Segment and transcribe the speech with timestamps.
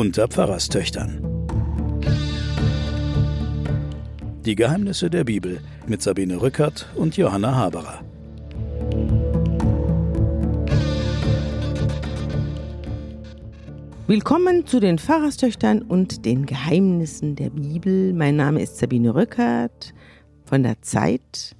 [0.00, 1.20] unter Pfarrerstöchtern.
[4.46, 8.00] Die Geheimnisse der Bibel mit Sabine Rückert und Johanna Haberer.
[14.06, 18.14] Willkommen zu den Pfarrerstöchtern und den Geheimnissen der Bibel.
[18.14, 19.92] Mein Name ist Sabine Rückert
[20.46, 21.54] von der Zeit.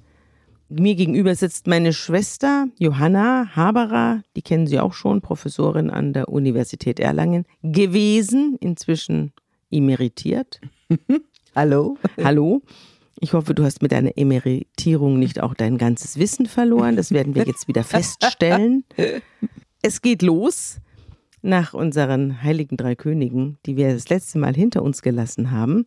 [0.73, 6.29] Mir gegenüber sitzt meine Schwester Johanna Haberer, die kennen Sie auch schon, Professorin an der
[6.29, 9.33] Universität Erlangen gewesen, inzwischen
[9.69, 10.61] emeritiert.
[11.55, 11.97] Hallo.
[12.23, 12.61] Hallo.
[13.19, 16.95] Ich hoffe, du hast mit deiner Emeritierung nicht auch dein ganzes Wissen verloren.
[16.95, 18.85] Das werden wir jetzt wieder feststellen.
[19.81, 20.77] Es geht los
[21.41, 25.85] nach unseren heiligen drei Königen, die wir das letzte Mal hinter uns gelassen haben,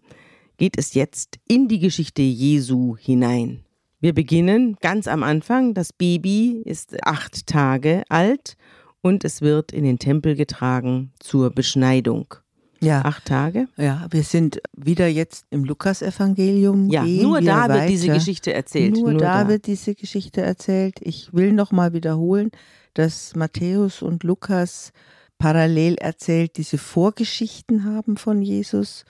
[0.58, 3.63] geht es jetzt in die Geschichte Jesu hinein.
[4.04, 5.72] Wir beginnen ganz am Anfang.
[5.72, 8.58] Das Baby ist acht Tage alt
[9.00, 12.34] und es wird in den Tempel getragen zur Beschneidung.
[12.80, 13.02] Ja.
[13.06, 13.66] Acht Tage?
[13.78, 16.90] Ja, wir sind wieder jetzt im Lukasevangelium.
[16.90, 17.74] Ja, nur da weiter.
[17.76, 18.92] wird diese Geschichte erzählt.
[18.94, 19.48] Nur, da da.
[19.48, 20.96] wird diese Geschichte erzählt.
[21.00, 22.50] Ich will nochmal wiederholen,
[22.92, 24.92] dass Matthäus und Lukas
[25.38, 29.06] parallel erzählt diese Vorgeschichten haben von Jesus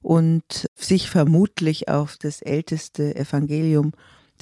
[0.00, 3.92] und sich vermutlich auf das älteste Evangelium,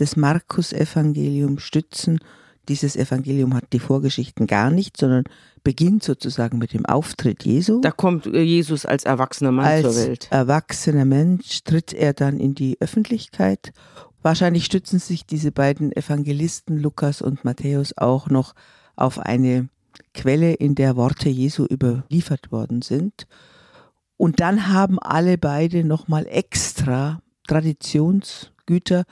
[0.00, 2.20] das Markus-Evangelium stützen.
[2.68, 5.24] Dieses Evangelium hat die Vorgeschichten gar nicht, sondern
[5.62, 7.80] beginnt sozusagen mit dem Auftritt Jesu.
[7.80, 10.28] Da kommt äh, Jesus als erwachsener Mann Als zur Welt.
[10.30, 13.72] erwachsener Mensch tritt er dann in die Öffentlichkeit.
[14.22, 18.54] Wahrscheinlich stützen sich diese beiden Evangelisten Lukas und Matthäus auch noch
[18.96, 19.68] auf eine
[20.14, 23.26] Quelle, in der Worte Jesu überliefert worden sind.
[24.16, 29.04] Und dann haben alle beide nochmal extra Traditionsgüter,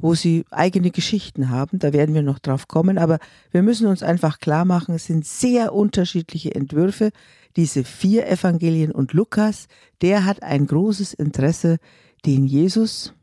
[0.00, 1.78] wo sie eigene Geschichten haben.
[1.78, 2.98] Da werden wir noch drauf kommen.
[2.98, 3.18] Aber
[3.50, 7.10] wir müssen uns einfach klar machen, es sind sehr unterschiedliche Entwürfe.
[7.56, 9.68] Diese vier Evangelien und Lukas,
[10.02, 11.78] der hat ein großes Interesse,
[12.26, 13.14] den Jesus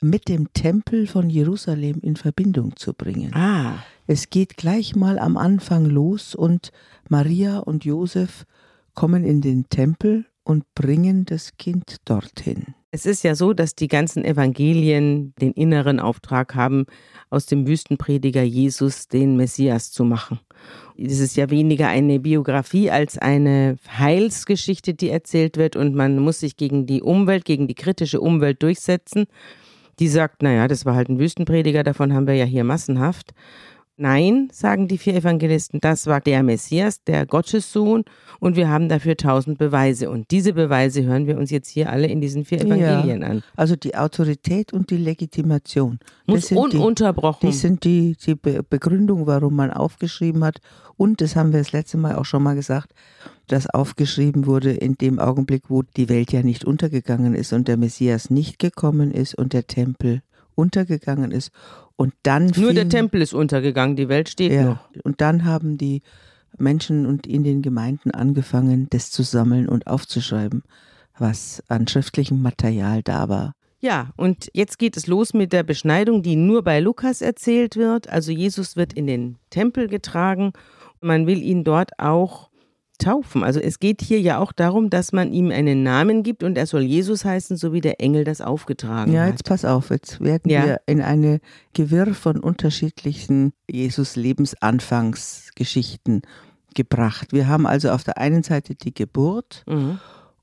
[0.00, 3.32] mit dem Tempel von Jerusalem in Verbindung zu bringen.
[3.34, 6.72] Ah, Es geht gleich mal am Anfang los und
[7.08, 8.44] Maria und Josef
[8.92, 12.74] kommen in den Tempel und bringen das Kind dorthin.
[12.90, 16.86] es ist ja so, dass die ganzen Evangelien den inneren Auftrag haben,
[17.28, 20.38] aus dem Wüstenprediger Jesus den Messias zu machen.
[20.96, 26.38] Es ist ja weniger eine Biografie als eine Heilsgeschichte, die erzählt wird und man muss
[26.38, 29.26] sich gegen die Umwelt, gegen die kritische Umwelt durchsetzen.
[29.98, 33.32] Die sagt, naja, das war halt ein Wüstenprediger, davon haben wir ja hier massenhaft.
[33.96, 38.02] Nein, sagen die vier Evangelisten, das war der Messias, der Gottessohn
[38.40, 40.10] und wir haben dafür tausend Beweise.
[40.10, 43.28] Und diese Beweise hören wir uns jetzt hier alle in diesen vier Evangelien Ja.
[43.28, 43.42] an.
[43.54, 46.00] Also die Autorität und die Legitimation.
[46.26, 47.48] Muss das sind die, ununterbrochen.
[47.48, 50.58] das sind die, die Be Begründung, warum man aufgeschrieben hat.
[50.96, 52.92] Und das haben wir das letzte Mal auch schon mal gesagt,
[53.46, 57.76] dass aufgeschrieben wurde in dem Augenblick, wo die Welt ja nicht untergegangen ist und der
[57.76, 60.22] Messias nicht gekommen ist und der Tempel
[60.56, 61.50] untergegangen ist.
[61.96, 64.58] Und dann Nur der fielen- Tempel ist untergegangen, die Welt steht noch.
[64.58, 66.02] Ja, und dann haben die
[66.58, 70.62] Menschen und in den Gemeinden angefangen, das zu sammeln und aufzuschreiben,
[71.18, 73.54] was an schriftlichem Material da war.
[73.80, 78.08] Ja, und jetzt geht es los mit der Beschneidung, die nur bei Lukas erzählt wird.
[78.08, 80.52] Also Jesus wird in den Tempel getragen.
[81.00, 82.48] Man will ihn dort auch
[82.98, 83.42] taufen.
[83.44, 86.66] Also es geht hier ja auch darum, dass man ihm einen Namen gibt und er
[86.66, 89.30] soll Jesus heißen, so wie der Engel das aufgetragen Ja, hat.
[89.30, 90.64] jetzt pass auf, jetzt werden Ja.
[90.64, 91.40] wir in eine
[91.72, 96.22] Gewirr von unterschiedlichen Jesus-Lebensanfangsgeschichten
[96.74, 97.32] gebracht.
[97.32, 99.98] Wir haben also auf der einen Seite die Geburt Mhm.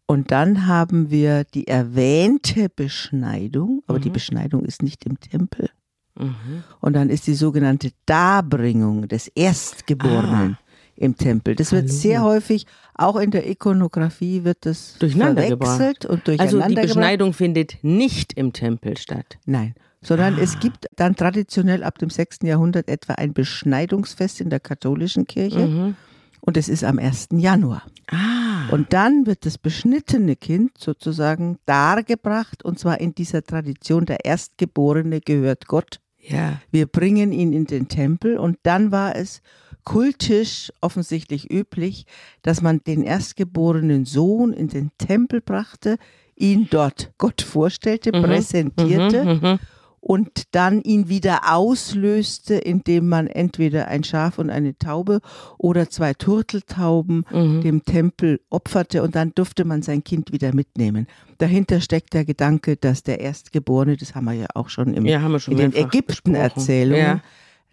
[0.05, 4.13] und dann haben wir die erwähnte Beschneidung, aber die Mhm.
[4.13, 5.69] Beschneidung ist nicht im Tempel.
[6.17, 6.63] Mhm.
[6.81, 10.57] Und dann ist die sogenannte Darbringung des Erstgeborenen
[11.01, 11.55] im Tempel.
[11.55, 11.83] Das wird.
[11.87, 11.93] Hallo.
[11.93, 16.87] sehr häufig, auch in der Ikonografie wird das Durcheinander verwechselt und durcheinander Also die gebracht.
[16.87, 19.37] Beschneidung findet nicht im Tempel statt.
[19.45, 20.41] Nein, sondern Ah.
[20.41, 22.39] es gibt dann traditionell ab dem 6.
[22.47, 25.95] Jahrhundert etwa ein Beschneidungsfest in der katholischen Kirche Mhm.
[26.41, 27.39] und es ist am 1.
[27.39, 27.83] Januar.
[28.09, 28.69] Ah.
[28.71, 35.19] Und dann wird das beschnittene Kind sozusagen dargebracht und zwar in dieser Tradition, der Erstgeborene
[35.21, 35.99] gehört Gott.
[36.19, 36.61] ja.
[36.69, 39.41] Wir bringen ihn in den Tempel und dann war es
[39.83, 42.05] kultisch offensichtlich üblich,
[42.41, 45.97] dass man den erstgeborenen Sohn in den Tempel brachte,
[46.35, 48.23] ihn dort Gott vorstellte, Mhm.
[48.23, 49.59] präsentierte Mhm, mhm.
[49.99, 55.19] und dann ihn wieder auslöste, indem man entweder ein Schaf und eine Taube
[55.59, 57.61] oder zwei Turteltauben Mhm.
[57.61, 61.05] dem Tempel opferte und dann durfte man sein Kind wieder mitnehmen.
[61.37, 65.39] Dahinter steckt der Gedanke, dass der Erstgeborene, das haben wir ja auch schon im, Ja,
[65.39, 65.73] schon in den.
[65.73, 67.21] Ägypten-Erzählungen, Ja.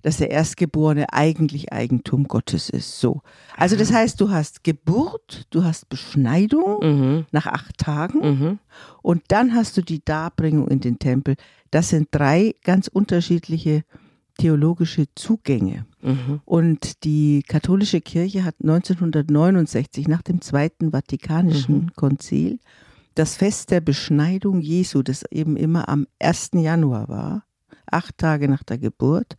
[0.02, 3.00] Dass der Erstgeborene eigentlich Eigentum Gottes ist.
[3.00, 3.22] So.
[3.56, 7.26] Also das heißt, du hast Geburt, du hast Beschneidung Mhm.
[7.32, 8.58] nach acht Tagen Mhm.
[9.02, 11.34] und dann hast du die Darbringung in den Tempel.
[11.70, 13.84] Das sind drei ganz unterschiedliche
[14.38, 15.84] theologische Zugänge.
[16.00, 16.40] Mhm.
[16.44, 22.60] Und die katholische Kirche hat 1969 nach dem Zweiten Vatikanischen Konzil
[23.14, 26.50] das Fest der Beschneidung Jesu, das eben immer am 1.
[26.62, 27.42] Januar war,
[27.90, 29.36] acht Tage nach der Geburt,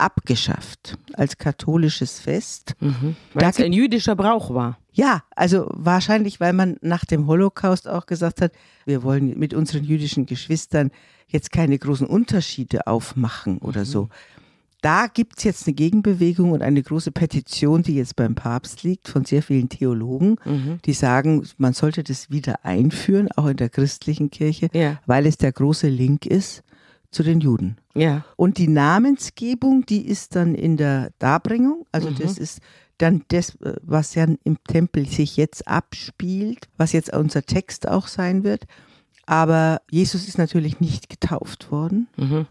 [0.00, 2.74] abgeschafft als katholisches Fest.
[2.80, 3.16] Mhm.
[3.34, 4.78] Weil es gibt- ein jüdischer Brauch war.
[4.92, 8.52] Ja, also wahrscheinlich, weil man nach dem Holocaust auch gesagt hat,
[8.84, 10.90] wir wollen mit unseren jüdischen Geschwistern
[11.28, 14.08] jetzt keine großen Unterschiede aufmachen oder so.
[14.80, 19.24] Da gibt's jetzt eine Gegenbewegung und eine große Petition, die jetzt beim Papst liegt, von
[19.24, 20.78] sehr vielen Theologen, Mhm.
[20.84, 25.00] die sagen, man sollte das wieder einführen, auch in der christlichen Kirche, Ja.
[25.04, 26.62] weil es der große Link ist
[27.10, 27.76] zu den Juden.
[27.94, 28.24] Ja.
[28.36, 31.86] Und die Namensgebung, die ist dann in der Darbringung.
[31.92, 32.16] Also Mhm.
[32.18, 32.60] das ist
[32.98, 38.08] dann das, äh, was ja im Tempel sich jetzt abspielt, was jetzt unser Text auch
[38.08, 38.64] sein wird.
[39.26, 42.08] Aber Jesus ist natürlich nicht getauft worden.
[42.16, 42.46] Mhm.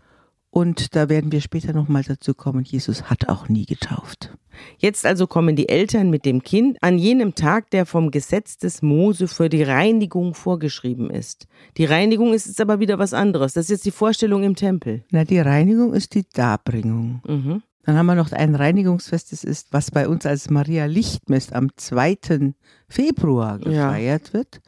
[0.57, 4.36] Und da werden wir später nochmal dazu kommen, Jesus hat auch nie getauft.
[4.80, 8.81] Jetzt also kommen die Eltern mit dem Kind an jenem Tag, der vom Gesetz des
[8.81, 11.45] Mose für die Reinigung vorgeschrieben ist.
[11.77, 13.54] Die Reinigung ist jetzt aber wieder was anderes.
[13.54, 15.04] Das ist jetzt die Vorstellung im Tempel.
[15.12, 17.21] Na, die Reinigung ist die Darbringung.
[17.27, 17.62] Mhm.
[17.83, 21.69] Dann haben wir noch ein Reinigungsfest, das ist, was bei uns als Maria Lichtmess am
[21.75, 22.56] 2.
[22.89, 23.92] Februar Ja.
[23.92, 24.59] gefeiert wird.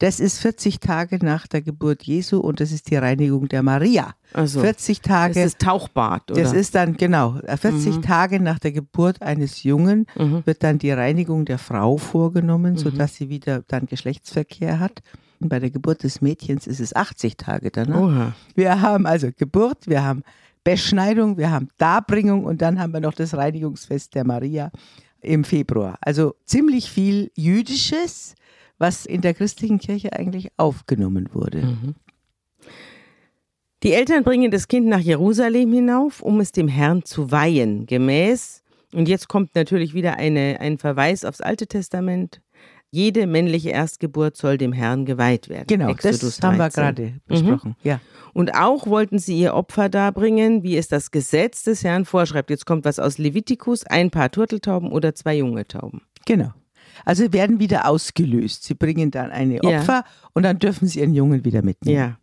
[0.00, 4.14] Das ist 40 Tage nach der Geburt Jesu und das ist die Reinigung der Maria.
[4.32, 6.42] Also, 40 das Tage, ist Tauchbad, oder?
[6.42, 8.02] das ist dann, genau, 40 Mhm.
[8.02, 10.42] Tage nach der Geburt eines Jungen Mhm.
[10.46, 15.02] wird dann die Reinigung der Frau vorgenommen, sodass sie wieder dann Geschlechtsverkehr hat.
[15.38, 18.00] Und bei der Geburt des Mädchens ist es 80 Tage danach.
[18.00, 18.32] Oha.
[18.54, 20.22] Wir haben also Geburt, wir haben
[20.64, 24.70] Beschneidung, wir haben Darbringung und dann haben wir noch das Reinigungsfest der Maria
[25.22, 25.98] im Februar.
[26.00, 28.34] Also ziemlich viel Jüdisches,
[28.80, 31.76] was in der christlichen Kirche eigentlich aufgenommen wurde.
[33.82, 38.62] Die Eltern bringen das Kind nach Jerusalem hinauf, um es dem Herrn zu weihen, gemäß,
[38.92, 42.40] und jetzt kommt natürlich wieder eine, ein Verweis aufs Alte Testament,
[42.90, 45.66] jede männliche Erstgeburt soll dem Herrn geweiht werden.
[45.68, 46.82] Genau, Exodus das haben wir 13.
[46.82, 47.76] gerade besprochen.
[47.84, 48.00] Ja.
[48.32, 52.50] Und auch wollten sie ihr Opfer darbringen, wie es das Gesetz des Herrn vorschreibt.
[52.50, 56.02] Jetzt kommt was aus Levitikus, ein paar Turteltauben oder zwei junge Tauben.
[56.26, 56.52] Genau.
[57.04, 58.64] Also sie werden wieder ausgelöst.
[58.64, 59.80] Sie bringen dann eine Ja.
[59.80, 61.96] Opfer und dann dürfen sie ihren Jungen wieder mitnehmen.
[61.98, 62.16] Ja.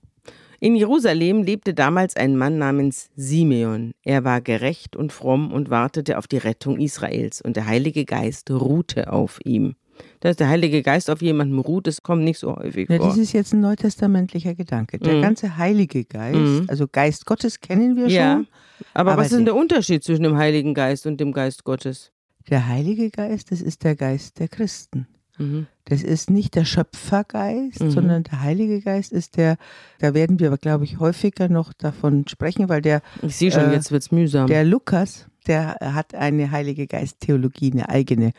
[0.59, 3.93] In Jerusalem lebte damals ein Mann namens Simeon.
[4.03, 7.41] Er war gerecht und fromm und wartete auf die Rettung Israels.
[7.41, 9.75] Und der Heilige Geist ruhte auf ihm.
[10.19, 13.07] Dass der Heilige Geist auf jemandem ruht, das kommt nicht so häufig Ja, vor.
[13.07, 14.97] das ist jetzt ein neutestamentlicher Gedanke.
[14.99, 15.21] Der Mhm.
[15.21, 16.65] ganze Heilige Geist, Mhm.
[16.67, 18.33] also Geist Gottes kennen wir Ja.
[18.37, 18.47] schon.
[18.93, 22.11] Aber, aber was ist denn der Unterschied zwischen dem Heiligen Geist und dem Geist Gottes?
[22.49, 25.07] Der Heilige Geist, das ist der Geist der Christen.
[25.37, 25.67] Mhm.
[25.85, 27.91] Das ist nicht der Schöpfergeist, Mhm.
[27.91, 29.57] sondern der Heilige Geist ist der,
[29.99, 33.69] da werden wir aber, glaube ich, häufiger noch davon sprechen, weil der, Ich sehe schon,
[33.69, 34.47] Äh, jetzt wird's mühsam.
[34.47, 38.31] der Lukas, der hat eine Heilige Geist-Theologie, eine eigene.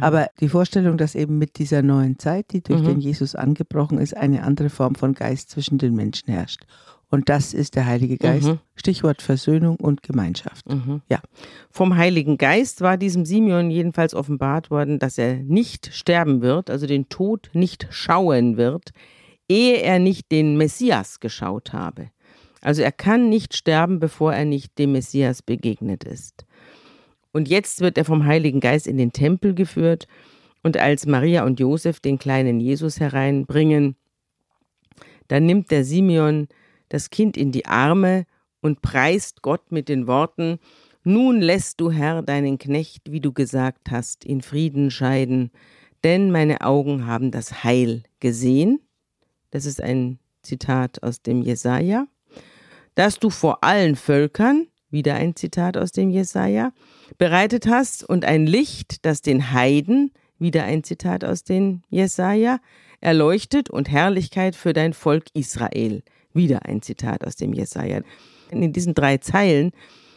[0.00, 2.86] Aber die Vorstellung, dass eben mit dieser neuen Zeit, die durch Mhm.
[2.86, 6.64] den Jesus angebrochen ist, eine andere Form von Geist zwischen den Menschen herrscht.
[7.10, 8.48] Und das ist der Heilige Geist.
[8.48, 8.58] Mhm.
[8.74, 10.68] Stichwort Versöhnung und Gemeinschaft.
[10.68, 11.00] Mhm.
[11.08, 11.20] Ja.
[11.70, 16.86] Vom Heiligen Geist war diesem Simeon jedenfalls offenbart worden, dass er nicht sterben wird, also
[16.86, 18.90] den Tod nicht schauen wird,
[19.48, 22.10] ehe er nicht den Messias geschaut habe.
[22.60, 26.44] Also er kann nicht sterben, bevor er nicht dem Messias begegnet ist.
[27.32, 30.06] Und jetzt wird er vom Heiligen Geist in den Tempel geführt
[30.62, 33.96] und als Maria und Josef den kleinen Jesus hereinbringen,
[35.28, 36.48] dann nimmt der Simeon
[36.88, 38.24] das Kind in die Arme
[38.60, 40.58] und preist Gott mit den Worten,
[41.04, 45.50] Nun lässt du, Herr, deinen Knecht, wie du gesagt hast, in Frieden scheiden,
[46.04, 48.80] denn meine Augen haben das Heil gesehen.
[49.50, 52.06] Das ist ein Zitat aus dem Jesaja.
[52.94, 56.72] Dass du vor allen Völkern, wieder ein Zitat aus dem Jesaja,
[57.16, 62.58] bereitet hast und ein Licht, das den Heiden, wieder ein Zitat aus dem Jesaja,
[63.00, 66.02] erleuchtet und Herrlichkeit für dein Volk Israel.
[66.34, 68.00] Wieder ein Zitat aus dem Jesaja.
[68.50, 69.72] In diesen drei Zeilen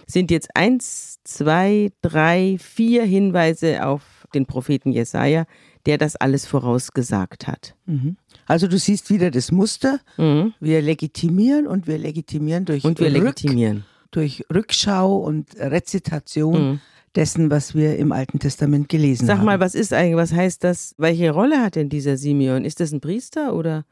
[0.08, 4.03] sind jetzt eins, zwei, drei, vier Hinweise auf
[4.34, 5.46] den Propheten Jesaja,
[5.86, 7.75] der das alles vorausgesagt hat.
[7.86, 8.18] Mhm.
[8.46, 10.00] Also du siehst wieder das Muster.
[10.18, 10.53] Mhm.
[10.60, 13.86] Wir legitimieren und wir legitimieren durch, Und wir Rück- legitimieren.
[14.12, 16.80] durch Rückschau und Rezitation Mhm.
[17.15, 19.46] dessen, was wir im Alten Testament gelesen Sag haben.
[19.46, 20.94] mal, was ist eigentlich, was heißt das?
[20.98, 22.63] Welche Rolle hat denn dieser Simeon?
[22.65, 23.86] Ist das ein Priester oder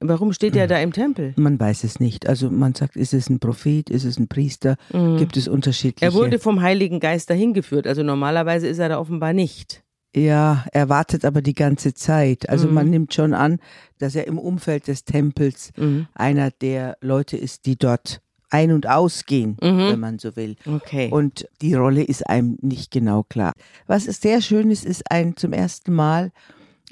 [0.00, 1.32] Warum steht er da im Tempel?
[1.36, 2.28] Man weiß es nicht.
[2.28, 4.76] Also man sagt, ist es ein Prophet, ist es ein Priester?
[4.92, 5.16] Mhm.
[5.16, 6.04] Gibt es unterschiedliche?
[6.04, 9.82] Er wurde vom Heiligen Geist dahin geführt, also normalerweise ist er da offenbar nicht.
[10.14, 12.48] Ja, er wartet aber die ganze Zeit.
[12.48, 12.74] Also Mhm.
[12.74, 13.58] man nimmt schon an,
[13.98, 16.06] dass er im Umfeld des Tempels Mhm.
[16.14, 19.78] einer der Leute ist, die dort ein- und ausgehen, Mhm.
[19.90, 20.56] wenn man so will.
[20.66, 21.08] Okay.
[21.10, 23.52] Und die Rolle ist einem nicht genau klar.
[23.86, 26.32] Was sehr schön ist, ist ein zum ersten Mal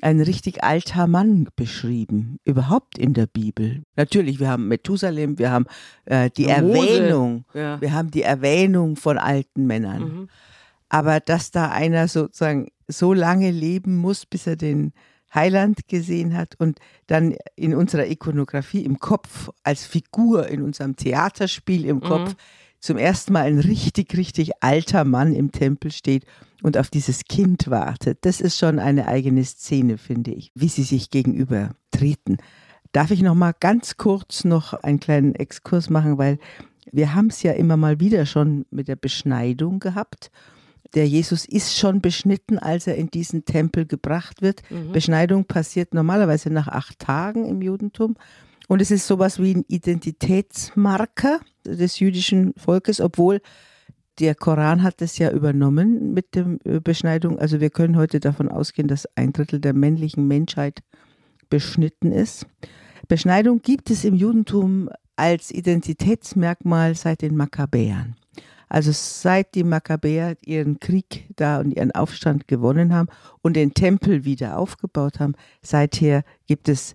[0.02, 3.82] ein richtig alter Mann beschrieben, überhaupt in der Bibel.
[3.96, 5.66] Natürlich, wir haben Methusalem, wir haben
[6.04, 6.52] äh, die Mose.
[6.52, 7.80] Erwähnung, ja.
[7.80, 10.02] wir haben die Erwähnung von alten Männern.
[10.02, 10.28] Mhm.
[10.88, 14.92] Aber dass da einer sozusagen so lange leben muss, bis er den
[15.34, 21.86] Heiland gesehen hat und dann in unserer Ikonografie im Kopf als Figur in unserem Theaterspiel
[21.86, 22.36] im Kopf
[22.84, 26.26] zum ersten Mal ein richtig, richtig alter Mann im Tempel steht
[26.62, 28.18] und auf dieses Kind wartet.
[28.26, 32.36] Das ist schon eine eigene Szene, finde ich, wie sie sich gegenüber treten.
[32.92, 36.38] Darf ich noch mal ganz kurz noch einen kleinen Exkurs machen, weil
[36.92, 40.30] wir haben es ja immer mal wieder schon mit der Beschneidung gehabt.
[40.94, 44.60] Der Jesus ist schon beschnitten, als er in diesen Tempel gebracht wird.
[44.92, 48.16] Beschneidung passiert normalerweise nach acht Tagen im Judentum.
[48.68, 53.40] Und es ist sowas wie ein Identitätsmarker des jüdischen Volkes, obwohl
[54.20, 57.38] der Koran hat es ja übernommen mit der Beschneidung.
[57.38, 60.82] Also wir können heute davon ausgehen, dass ein Drittel der männlichen Menschheit
[61.50, 62.46] beschnitten ist.
[63.08, 68.16] Beschneidung gibt es im Judentum als Identitätsmerkmal seit den Makkabäern.
[68.68, 73.08] Also seit die Makkabäer ihren Krieg da und ihren Aufstand gewonnen haben
[73.42, 76.94] und den Tempel wieder aufgebaut haben, seither gibt es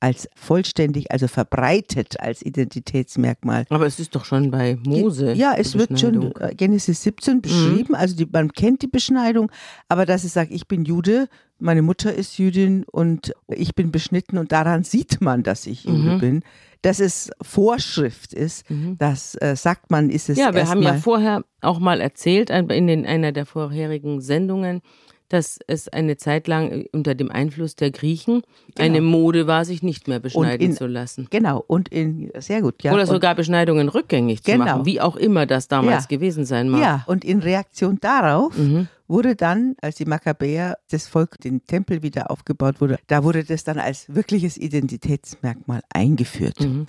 [0.00, 5.32] als vollständig, also verbreitet als Identitätsmerkmal Aber es ist doch schon bei Mose.
[5.32, 6.14] ja, es wird schon.
[6.16, 6.32] Mhm.
[6.40, 9.50] äh, Genesis 17 beschrieben, also die, man kennt die Beschneidung,
[9.88, 11.28] aber dass es sagt, ich bin Jude,
[11.58, 16.12] meine Mutter ist Jüdin und ich bin beschnitten und daran sieht man, dass ich Jude
[16.14, 16.18] Mhm.
[16.18, 16.42] bin.
[16.82, 18.64] Dass es Vorschrift ist,
[18.98, 22.86] das äh, sagt man, ist es Ja, wir haben ja vorher auch mal erzählt, in
[22.86, 24.80] den, einer der vorherigen Sendungen,
[25.28, 28.42] dass es eine Zeit lang äh, unter dem Einfluss der Griechen
[28.78, 31.26] eine Mode war, sich nicht mehr beschneiden in- zu lassen.
[31.30, 32.92] Genau, und in, sehr gut, ja.
[32.92, 34.64] Oder und, sogar Beschneidungen rückgängig zu Genau.
[34.64, 36.08] machen, wie auch immer das damals Ja.
[36.16, 36.80] gewesen sein mag.
[36.80, 38.88] Ja, und in Reaktion darauf Mhm.
[39.06, 43.64] wurde dann, als die Makkabäer, das Volk, den Tempel wieder aufgebaut wurde, da wurde das
[43.64, 46.60] dann als wirkliches Identitätsmerkmal eingeführt.
[46.60, 46.86] Mhm.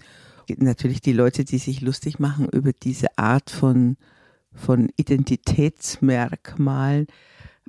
[0.58, 3.98] Natürlich die Leute, die sich lustig machen über diese Art von,
[4.55, 7.05] von Identitätsmerkmalen,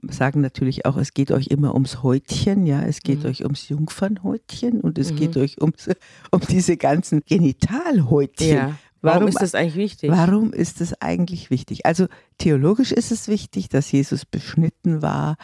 [0.02, 4.80] sagen natürlich auch, es geht euch immer ums Häutchen, ja, es geht euch ums Jungfernhäutchen
[4.80, 5.88] und es geht euch ums,
[6.30, 8.48] um diese ganzen Genitalhäutchen.
[8.48, 8.78] Ja.
[9.02, 10.10] Warum, ist das eigentlich wichtig?
[10.10, 11.86] Warum ist es eigentlich wichtig?
[11.86, 12.06] Also
[12.38, 15.36] theologisch ist es wichtig, dass Jesus beschnitten war.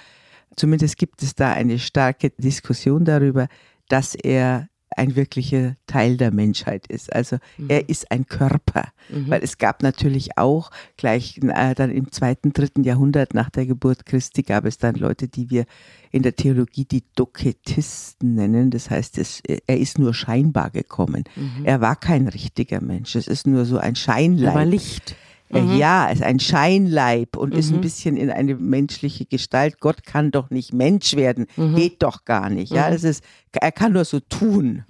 [0.56, 3.48] Zumindest gibt es da eine starke Diskussion darüber,
[3.88, 7.12] dass er ein wirklicher Teil der Menschheit ist.
[7.12, 7.38] Also
[7.68, 12.84] er ist ein Körper, weil es gab natürlich auch gleich äh, dann im zweiten, dritten
[12.84, 15.66] Jahrhundert nach der Geburt Christi gab es dann Leute, die wir
[16.10, 18.70] in der Theologie die Doketisten nennen.
[18.70, 21.24] Das heißt, es, er ist nur scheinbar gekommen.
[21.64, 23.14] Er war kein richtiger Mensch.
[23.16, 24.54] Es ist nur so ein Scheinleib.
[24.54, 25.16] Aber Licht.
[25.52, 27.76] Äh, Ja, es ist ein Scheinleib und ist Mhm.
[27.76, 29.80] ein bisschen in eine menschliche Gestalt.
[29.80, 31.76] Gott kann doch nicht Mensch werden, Mhm.
[31.76, 32.72] geht doch gar nicht.
[32.72, 33.22] Ja, das ist,
[33.52, 34.84] er kann nur so tun.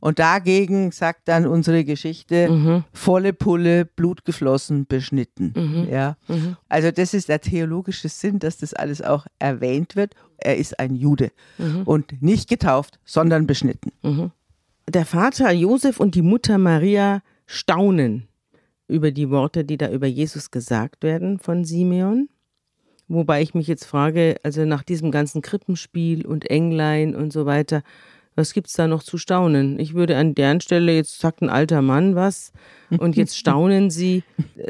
[0.00, 2.84] Und dagegen sagt dann unsere Geschichte, Mhm.
[2.92, 5.52] volle Pulle, Blut geflossen, beschnitten.
[5.56, 5.88] Mhm.
[5.90, 6.16] Ja,
[6.68, 10.14] also das ist der theologische Sinn, dass das alles auch erwähnt wird.
[10.38, 11.82] Er ist ein Jude Mhm.
[11.84, 13.92] und nicht getauft, sondern beschnitten.
[14.88, 18.26] Der Vater Josef und die Mutter Maria staunen
[18.90, 22.28] über die Worte, die da über Jesus gesagt werden von Simeon.
[23.08, 27.82] Wobei ich mich jetzt frage, also nach diesem ganzen Krippenspiel und Englein und so weiter,
[28.36, 29.78] was gibt's da noch zu staunen?
[29.78, 32.52] Ich würde an deren Stelle, jetzt sagt ein alter Mann was
[32.90, 34.22] und jetzt staunen sie.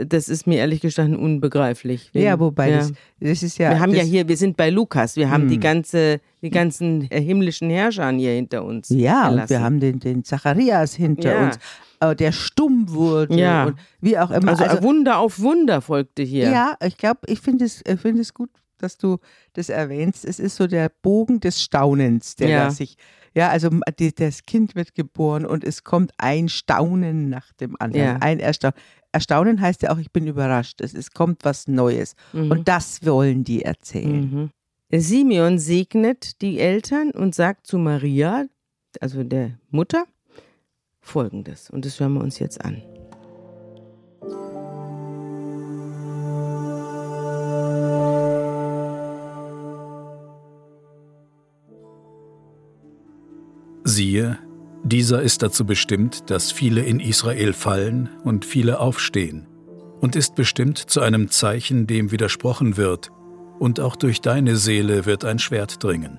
[0.04, 2.10] Das ist mir ehrlich gestanden unbegreiflich.
[2.12, 2.78] Ja, wobei ja.
[2.78, 3.70] Das, das ist ja.
[3.70, 7.70] wir haben ja hier, wir sind bei Lukas, wir haben die ganze, die ganzen himmlischen
[7.70, 8.88] Herrscher hier hinter uns.
[8.88, 11.44] Ja, und wir haben den, den Zacharias hinter Ja.
[11.46, 11.58] uns,
[12.00, 13.66] äh, der stumm wurde Ja.
[13.66, 14.58] und wie auch immer.
[14.58, 16.50] Also, Wunder auf Wunder folgte hier.
[16.50, 18.50] ja, ich glaube, ich finde es, ich finde es gut,
[18.82, 19.18] dass du
[19.54, 20.24] das erwähnst.
[20.24, 22.70] Es ist so der Bogen des Staunens, der Ja.
[22.70, 22.96] sich,
[23.34, 28.04] ja, also die, das Kind wird geboren und es kommt ein Staunen nach dem anderen,
[28.06, 28.16] Ja.
[28.20, 28.74] ein Erstaunen.
[29.12, 30.80] Erstaunen heißt ja auch, ich bin überrascht.
[30.80, 32.14] Es, es kommt was Neues.
[32.32, 34.50] Und das wollen die erzählen.
[34.92, 35.00] Mhm.
[35.00, 38.46] Simeon segnet die Eltern und sagt zu Maria,
[39.00, 40.04] also der Mutter,
[41.00, 41.70] folgendes.
[41.70, 42.82] Und das hören wir uns jetzt an.
[53.90, 54.38] Siehe,
[54.82, 59.46] Dieser ist dazu bestimmt, dass viele in Israel fallen und viele aufstehen,
[60.00, 63.10] und ist bestimmt zu einem Zeichen, dem widersprochen wird,
[63.58, 66.18] und auch durch deine Seele wird ein Schwert dringen,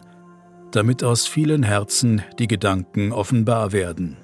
[0.71, 4.17] damit aus vielen Herzen die Gedanken offenbar werden.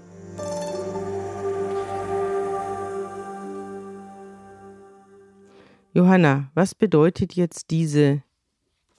[5.93, 8.21] Johanna, was bedeutet jetzt diese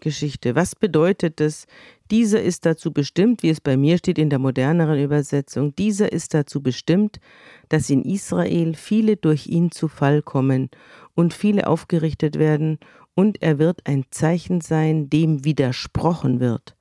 [0.01, 0.55] Geschichte?
[0.55, 1.67] Was bedeutet es,
[2.11, 6.35] dieser ist dazu bestimmt, wie es bei mir steht in der moderneren Übersetzung, dieser ist
[6.35, 7.21] dazu bestimmt,
[7.69, 10.71] dass in Israel viele durch ihn zu Fall kommen
[11.15, 12.79] und viele aufgerichtet werden,
[13.15, 16.77] und er wird ein Zeichen sein, dem widersprochen wird.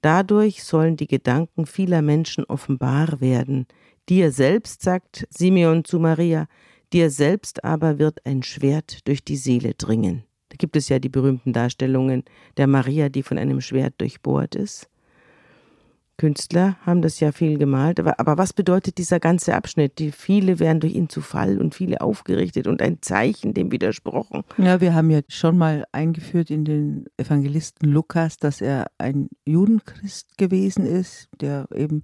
[0.00, 3.66] Dadurch sollen die Gedanken vieler Menschen offenbar werden.
[4.08, 6.48] Dir selbst, sagt Simeon zu Maria,
[6.92, 10.24] dir selbst aber wird ein Schwert durch die Seele dringen.
[10.56, 12.24] Da gibt es ja die berühmten Darstellungen
[12.56, 14.88] der Maria, die von einem Schwert durchbohrt ist.
[16.16, 19.98] Künstler haben das ja viel gemalt, aber, aber was bedeutet dieser ganze Abschnitt?
[19.98, 24.44] Die viele werden durch ihn zu Fall und viele aufgerichtet und ein Zeichen dem widersprochen.
[24.56, 30.38] Ja, wir haben ja schon mal eingeführt in den Evangelisten Lukas, dass er ein Judenchrist
[30.38, 32.00] gewesen ist, der eben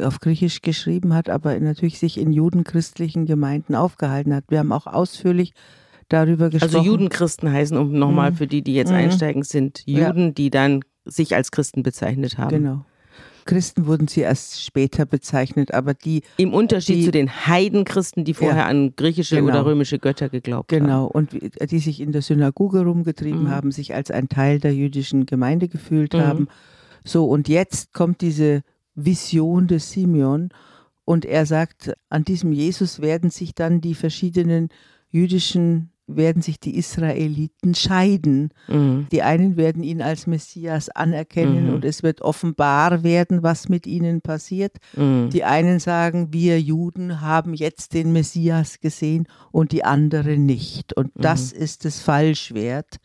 [0.00, 4.44] auf Griechisch geschrieben hat, aber natürlich sich in judenchristlichen Gemeinden aufgehalten hat.
[4.48, 5.52] Wir haben auch ausführlich
[6.08, 6.76] darüber also gesprochen.
[6.76, 8.36] Also Judenchristen heißen, um nochmal mhm.
[8.36, 8.96] für die, die jetzt mhm.
[8.96, 10.30] einsteigen, sind Juden, ja.
[10.30, 12.56] die dann sich als Christen bezeichnet haben.
[12.56, 12.84] Genau.
[13.46, 16.22] Christen wurden sie erst später bezeichnet, aber die.
[16.36, 20.28] Im Unterschied die, zu den Heidenchristen, die vorher ja, an griechische genau, oder römische Götter
[20.28, 21.28] geglaubt genau, haben.
[21.28, 23.50] Genau, und die sich in der Synagoge rumgetrieben mhm.
[23.50, 26.22] haben, sich als ein Teil der jüdischen Gemeinde gefühlt mhm.
[26.22, 26.48] haben.
[27.04, 28.62] So, und jetzt kommt diese
[28.96, 30.48] Vision des Simeon
[31.04, 34.70] und er sagt, an diesem Jesus werden sich dann die verschiedenen
[35.08, 38.50] jüdischen werden sich die Israeliten scheiden.
[38.68, 39.06] Mhm.
[39.10, 41.74] Die einen werden ihn als Messias anerkennen mhm.
[41.74, 44.76] und es wird offenbar werden, was mit ihnen passiert.
[44.96, 45.30] Mhm.
[45.30, 50.92] Die einen sagen, wir Juden haben jetzt den Messias gesehen und die anderen nicht.
[50.96, 51.60] Und das mhm.
[51.60, 52.96] ist das Fallschwert,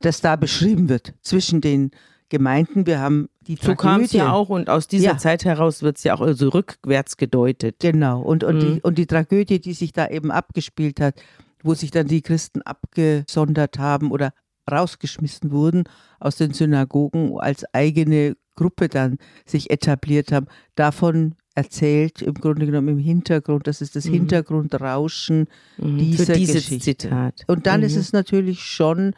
[0.00, 1.90] das da beschrieben wird zwischen den
[2.28, 2.86] Gemeinden.
[2.86, 5.18] Wir haben die So kam es ja auch und aus dieser ja.
[5.18, 7.76] Zeit heraus wird es ja auch also rückwärts gedeutet.
[7.80, 8.80] Genau, und, und, die, mhm.
[8.82, 11.16] und die Tragödie, die sich da eben abgespielt hat,
[11.62, 14.32] wo sich dann die Christen abgesondert haben oder
[14.70, 15.84] rausgeschmissen wurden
[16.20, 20.46] aus den Synagogen als eigene Gruppe dann sich etabliert haben.
[20.74, 24.12] Davon erzählt im Grunde genommen im Hintergrund, das ist das mhm.
[24.12, 25.48] Hintergrundrauschen
[25.78, 25.98] mhm.
[25.98, 26.78] dieser Geschichte.
[26.78, 27.42] Zitat.
[27.46, 27.86] Und dann mhm.
[27.86, 29.14] ist es natürlich schon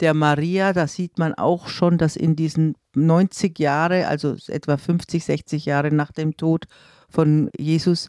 [0.00, 5.24] der Maria, da sieht man auch schon, dass in diesen 90 Jahre, also etwa 50,
[5.24, 6.66] 60 Jahre nach dem Tod
[7.08, 8.08] von Jesus,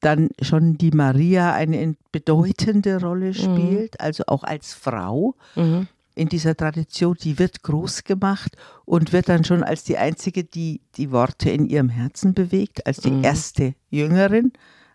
[0.00, 3.34] dann schon die Maria eine bedeutende Rolle mhm.
[3.34, 3.98] spielt, mhm.
[3.98, 5.34] also auch als Frau.
[5.54, 5.88] Mhm.
[6.14, 10.80] In dieser Tradition, die wird groß gemacht und wird dann schon als die einzige, die
[10.96, 13.24] die Worte in ihrem Herzen bewegt, als die mhm.
[13.24, 14.52] erste Jüngerin.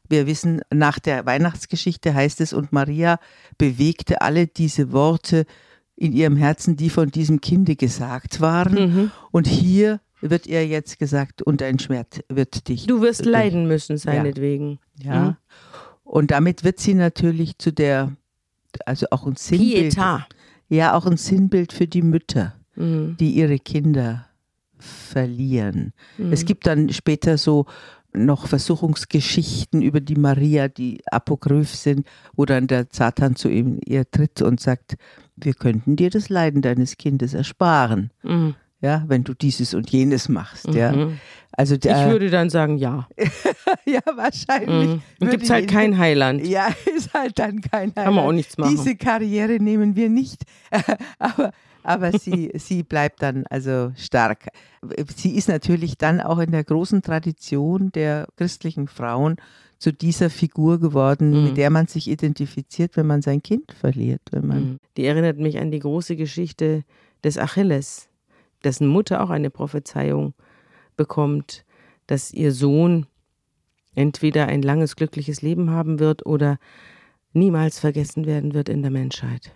[0.09, 3.19] Wir wissen, nach der Weihnachtsgeschichte heißt es, und Maria
[3.57, 5.45] bewegte alle diese Worte
[5.95, 8.73] in ihrem Herzen, die von diesem Kinde gesagt waren.
[8.73, 9.11] Mhm.
[9.31, 12.87] Und hier wird ihr jetzt gesagt, und ein Schwert wird dich.
[12.87, 14.79] Du wirst leiden müssen, seinetwegen.
[15.01, 15.13] Ja.
[15.13, 15.21] ja.
[15.21, 15.35] Mhm.
[16.03, 18.15] Und damit wird sie natürlich zu der,
[18.85, 19.93] also auch ein Sinnbild.
[19.93, 20.23] Pietà.
[20.69, 23.17] Ja, auch ein Sinnbild für die Mütter, mhm.
[23.19, 24.27] die ihre Kinder
[24.77, 25.93] verlieren.
[26.17, 26.31] Mhm.
[26.31, 27.65] Es gibt dann später so
[28.15, 32.05] noch Versuchungsgeschichten über die Maria, die apokryph sind,
[32.35, 34.95] wo dann der Satan zu ihm ihr tritt und sagt,
[35.35, 38.11] wir könnten dir das Leiden deines Kindes ersparen.
[38.21, 40.77] Mhm ja, wenn du dieses und jenes machst, mhm.
[40.77, 41.07] ja.
[41.55, 43.07] Also der, ich würde dann sagen, ja.
[43.85, 44.99] ja, wahrscheinlich.
[45.19, 45.29] Mhm.
[45.29, 46.45] Gibt es halt kein Heiland.
[46.45, 47.95] Ja, ist halt dann kein Heiland.
[47.95, 48.75] Kann man auch nichts machen.
[48.75, 50.43] Diese Karriere nehmen wir nicht.
[51.19, 51.51] aber
[51.83, 54.47] aber sie, sie bleibt dann also stark.
[55.15, 59.35] Sie ist natürlich dann auch in der großen Tradition der christlichen Frauen
[59.79, 61.43] zu dieser Figur geworden, mhm.
[61.43, 64.21] mit der man sich identifiziert, wenn man sein Kind verliert.
[64.31, 64.79] Wenn man mhm.
[64.95, 66.83] Die erinnert mich an die große Geschichte
[67.23, 68.07] des Achilles
[68.63, 70.33] dessen Mutter auch eine Prophezeiung
[70.95, 71.65] bekommt,
[72.07, 73.05] dass ihr Sohn
[73.95, 76.57] entweder ein langes, glückliches Leben haben wird oder
[77.33, 79.51] niemals vergessen werden wird in der Menschheit.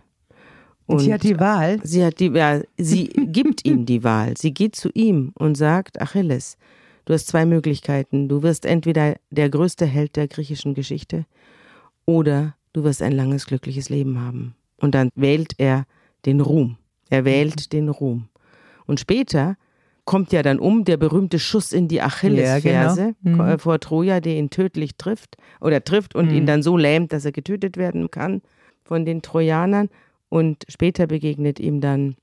[0.86, 1.80] Und sie hat die Wahl.
[1.84, 4.38] Sie hat die, ja, sie gibt ihm die Wahl.
[4.38, 6.58] Sie geht zu ihm und sagt, Achilles,
[7.06, 8.30] du hast zwei Möglichkeiten.
[8.30, 11.26] Du wirst entweder der größte Held der griechischen Geschichte
[12.06, 14.56] oder du wirst ein langes, glückliches Leben haben.
[14.78, 15.86] Und dann wählt er
[16.26, 16.78] den Ruhm.
[17.10, 18.30] Er wählt den Ruhm.
[18.88, 19.58] Und später
[20.06, 23.44] kommt ja dann um der berühmte Schuss in die Achillesferse ja, genau.
[23.44, 23.60] mhm.
[23.60, 26.36] vor Troja, der ihn tödlich trifft oder trifft und mhm.
[26.36, 28.42] ihn dann so lähmt, dass er getötet werden kann
[28.84, 29.90] von den Trojanern.
[30.30, 32.16] Und später begegnet ihm dann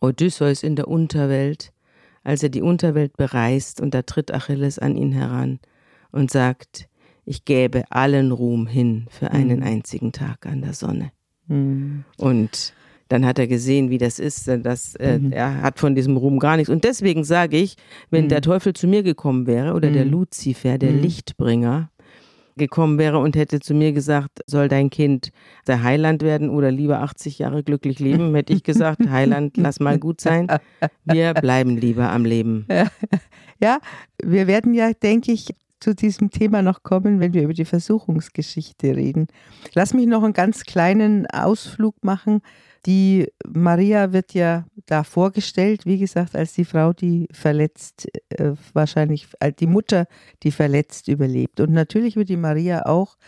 [0.00, 1.72] Odysseus in der Unterwelt,
[2.24, 5.60] als er die Unterwelt bereist und da tritt Achilles an ihn heran
[6.10, 6.88] und sagt,
[7.24, 11.12] ich gäbe allen Ruhm hin für einen einzigen Tag an der Sonne.
[11.46, 12.04] Mhm.
[12.16, 12.72] Und
[13.08, 14.48] dann hat er gesehen, wie das ist.
[14.48, 15.32] Dass, äh, Mhm.
[15.32, 16.68] Er hat von diesem Ruhm gar nichts.
[16.70, 17.76] Und deswegen sage ich,
[18.10, 18.28] wenn Mhm.
[18.28, 20.10] der Teufel zu mir gekommen wäre oder der Mhm.
[20.12, 21.00] Luzifer, der Mhm.
[21.00, 21.90] Lichtbringer,
[22.56, 25.30] gekommen wäre und hätte zu mir gesagt, soll dein Kind
[25.68, 29.96] der Heiland werden oder lieber 80 Jahre glücklich leben, hätte ich gesagt, Heiland, lass mal
[29.96, 30.48] gut sein.
[31.04, 32.66] Wir bleiben lieber am Leben.
[33.60, 33.78] Ja,
[34.20, 35.46] wir werden ja, denke ich,
[35.78, 39.28] zu diesem Thema noch kommen, wenn wir über die Versuchungsgeschichte reden.
[39.74, 42.40] Lass mich noch einen ganz kleinen Ausflug machen.
[42.88, 49.28] Die Maria wird ja da vorgestellt, wie gesagt, als die Frau, die verletzt, äh, wahrscheinlich
[49.40, 50.06] als die Mutter,
[50.42, 51.60] die verletzt überlebt.
[51.60, 53.18] Und natürlich wird die Maria auch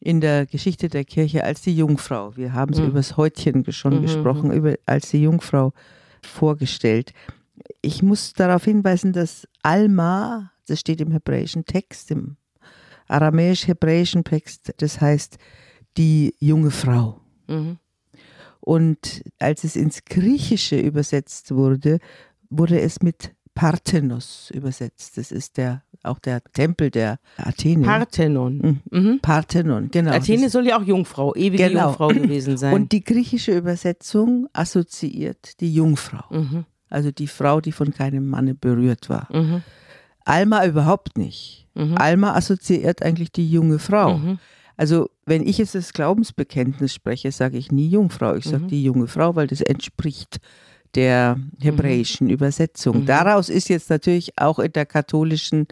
[0.00, 2.88] in der Geschichte der Kirche als die Jungfrau, wir haben so Mhm.
[2.88, 4.02] übers Häutchen schon Mhm.
[4.02, 5.74] gesprochen, über, als die Jungfrau
[6.22, 7.12] vorgestellt.
[7.82, 12.36] Ich muss darauf hinweisen, dass Alma, das steht im hebräischen Text, im
[13.08, 15.36] aramäisch-hebräischen Text, das heißt
[15.98, 17.20] die junge Frau.
[17.48, 17.76] Mhm.
[18.64, 21.98] Und als es ins Griechische übersetzt wurde,
[22.48, 25.18] wurde es mit Parthenos übersetzt.
[25.18, 27.84] Das ist der, auch der Tempel der Athene.
[27.84, 28.80] Parthenon.
[28.90, 29.18] Mhm.
[29.20, 30.12] Parthenon, genau.
[30.12, 31.88] Athene soll ja auch Jungfrau, ewige Genau.
[31.88, 32.72] Jungfrau gewesen sein.
[32.74, 36.24] Und die griechische Übersetzung assoziiert die Jungfrau.
[36.34, 36.64] mhm.
[36.90, 39.28] Also die Frau, die von keinem Manne berührt war.
[39.32, 39.62] Mhm.
[40.24, 41.66] Alma überhaupt nicht.
[41.74, 41.96] Mhm.
[41.98, 44.20] Alma assoziiert eigentlich die junge Frau.
[44.76, 44.80] Mhm.
[44.80, 48.68] Also wenn ich jetzt das Glaubensbekenntnis spreche, sage ich nie Jungfrau, ich sage Mhm.
[48.68, 50.40] die junge Frau, weil das entspricht
[50.94, 53.00] der hebräischen Übersetzung.
[53.00, 53.06] Mhm.
[53.06, 55.66] Daraus ist jetzt natürlich auch in der katholischen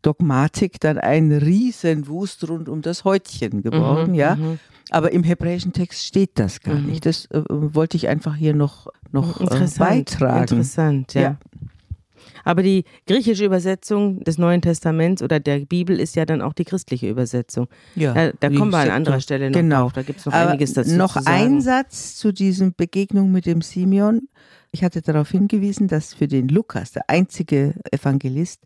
[0.00, 4.14] Dogmatik dann ein Riesenwust rund um das Häutchen geworden, Mhm.
[4.16, 4.36] ja.
[4.36, 4.58] Mhm.
[4.90, 6.86] Aber im hebräischen Text steht das gar Mhm.
[6.86, 7.06] nicht.
[7.06, 10.40] Das äh, wollte ich einfach hier noch, noch äh, beitragen.
[10.42, 11.20] Interessant, ja.
[11.22, 11.36] Ja.
[12.44, 16.64] Aber die griechische Übersetzung des Neuen Testaments oder der Bibel ist ja dann auch die
[16.64, 17.68] christliche Übersetzung.
[17.94, 19.82] Ja, Da, da wie kommen wir an anderer Stelle noch genau.
[19.82, 19.92] drauf.
[19.92, 23.62] Da gibt es noch Aber einiges dazu noch ein Satz zu diesem Begegnung mit dem
[23.62, 24.28] Simeon.
[24.70, 28.62] Ich hatte darauf hingewiesen, dass für den Lukas, der einzige Evangelist,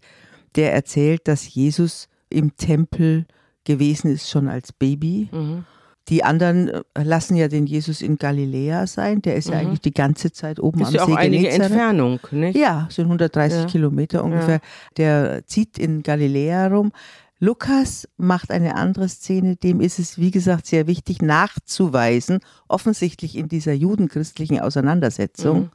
[0.54, 3.26] der erzählt, dass Jesus im Tempel
[3.64, 5.28] gewesen ist, schon als Baby.
[5.32, 5.64] Mhm.
[6.08, 9.22] Die anderen äh, lassen ja den Jesus in Galiläa sein.
[9.22, 9.60] Der ist ja Mhm.
[9.66, 11.70] eigentlich die ganze Zeit oben Ist am ja auch See einige Genezareth.
[11.72, 12.56] Entfernung, nicht?
[12.56, 13.66] Ja, sind 130 Ja.
[13.66, 14.60] Kilometer ungefähr.
[14.96, 16.92] Der zieht in Galiläa rum.
[17.38, 22.38] Lukas macht eine andere Szene, dem ist es, wie gesagt, sehr wichtig nachzuweisen,
[22.68, 25.58] offensichtlich in dieser judenchristlichen Auseinandersetzung.
[25.58, 25.70] Mhm.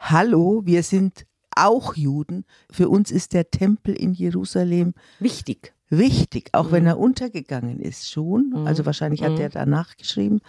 [0.00, 1.24] Hallo, wir sind
[1.66, 2.44] auch Juden.
[2.70, 5.74] Für uns ist der Tempel in Jerusalem Wichtig.
[5.90, 6.72] wichtig, auch Mhm.
[6.72, 8.50] wenn er untergegangen ist schon.
[8.50, 8.66] Mhm.
[8.66, 9.40] Also wahrscheinlich hat Mhm.
[9.40, 10.40] er danach geschrieben.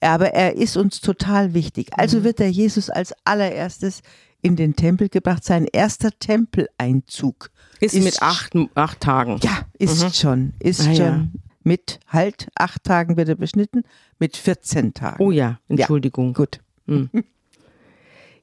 [0.00, 1.90] Aber er ist uns total wichtig.
[1.96, 2.24] Also Mhm.
[2.24, 4.02] wird der Jesus als allererstes
[4.40, 5.44] in den Tempel gebracht.
[5.44, 7.50] Sein erster Tempeleinzug.
[7.80, 9.38] Ist, Ist mit acht, acht Tagen.
[9.42, 10.12] Ja, ist Mhm.
[10.12, 10.94] schon, ist Ah, ja.
[10.96, 11.32] schon.
[11.64, 13.82] Mit halt acht Tagen wird er beschnitten,
[14.18, 15.22] mit 14 Tagen.
[15.22, 16.34] Oh ja, Entschuldigung.
[16.34, 16.58] Gut.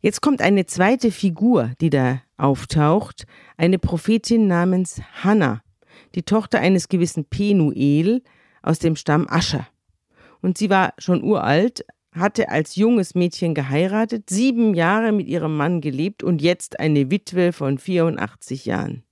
[0.02, 3.26] Jetzt kommt eine zweite Figur, die da auftaucht,
[3.58, 5.62] eine Prophetin namens Hannah,
[6.16, 8.24] die Tochter eines gewissen Penuel
[8.62, 9.68] aus dem Stamm Ascher.
[10.42, 15.82] Und sie war schon uralt, hatte als junges Mädchen geheiratet, sieben Jahre mit ihrem Mann
[15.82, 19.04] gelebt und jetzt eine Witwe von 84 Jahren.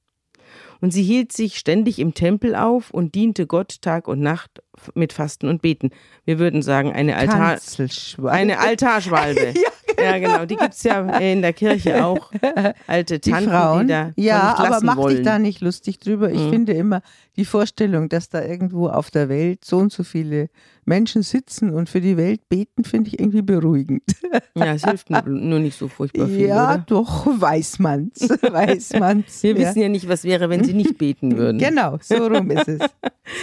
[0.80, 4.63] Und sie hielt sich ständig im Tempel auf und diente Gott Tag und Nacht
[4.96, 5.92] mit Fasten und Beten.
[6.26, 7.58] Wir würden sagen, eine Altar,
[8.26, 9.54] eine Altarschwalbe.
[10.02, 10.46] ja, genau.
[10.46, 12.32] Die gibt es ja in der Kirche auch.
[12.88, 13.88] Alte die Tanten, Frauen.
[13.88, 15.18] die da ja, aber mach wollen.
[15.18, 16.32] dich da nicht lustig drüber.
[16.32, 16.50] Ich Mhm.
[16.50, 17.02] finde immer
[17.36, 20.50] die Vorstellung, dass da irgendwo auf der Welt so und so viele
[20.86, 24.04] Menschen sitzen und für die Welt beten, finde ich irgendwie beruhigend.
[24.56, 26.84] Ja, es hilft nur, nur nicht so furchtbar viel, ja, oder?
[26.88, 28.20] doch, weiß man's.
[28.42, 29.44] weiß man's.
[29.44, 29.58] Wir ja.
[29.60, 31.58] wissen ja nicht, was wäre, wenn sie nicht beten würden.
[31.60, 32.80] Genau, so rum ist es.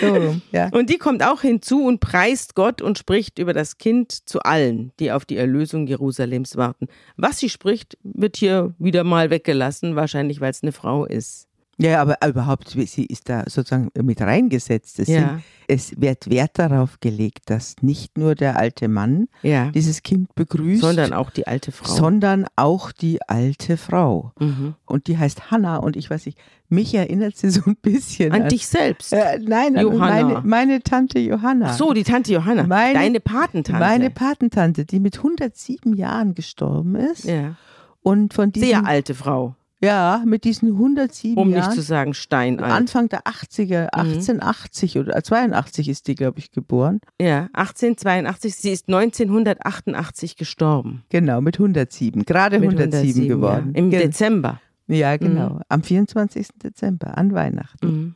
[0.01, 0.69] So rum, ja.
[0.73, 4.93] Und die kommt auch hinzu und preist Gott und spricht über das Kind zu allen,
[4.99, 6.89] die auf die Erlösung Jerusalems warten.
[7.17, 11.49] Was sie spricht, wird hier wieder mal weggelassen, wahrscheinlich weil es eine Frau ist.
[11.79, 14.99] Ja, aber überhaupt, sie ist da sozusagen mit reingesetzt.
[15.01, 15.19] Es, Ja.
[15.21, 19.71] sind, es wird Wert darauf gelegt, dass nicht nur der alte Mann Ja.
[19.71, 21.93] dieses Kind begrüßt, Sondern auch die alte Frau.
[21.95, 24.33] sondern auch die alte Frau.
[24.39, 24.75] Mhm.
[24.87, 28.49] Und die heißt Hannah und ich weiß nicht, mich erinnert sie so ein bisschen An
[28.49, 29.13] dich selbst.
[29.13, 30.23] Äh, nein, an Johanna.
[30.35, 31.67] meine, meine Tante Johanna.
[31.71, 32.65] Ach so, die Tante Johanna.
[32.67, 33.79] Meine- Deine Patentante.
[33.81, 37.25] Meine Patentante, die mit 107 Jahren gestorben ist.
[37.25, 37.57] ja.
[38.03, 39.55] Und von diesen, Sehr alte Frau,
[39.85, 41.73] ja, mit diesen 107 um nicht Jahren.
[41.73, 42.73] zu sagen steinalt.
[42.73, 47.01] Anfang der 80er, 1880 oder 82 ist die, glaube ich, geboren.
[47.21, 48.55] ja, 1882.
[48.57, 51.03] Sie ist 1988 gestorben.
[51.11, 52.25] Genau, mit 107.
[52.25, 53.73] Gerade Mit 107, geworden.
[53.75, 53.79] Ja.
[53.81, 54.61] Im Ge- Dezember.
[54.87, 55.61] Ja, genau.
[55.69, 56.49] Am 24.
[56.63, 57.87] Dezember, an Weihnachten.
[57.87, 58.15] Mhm.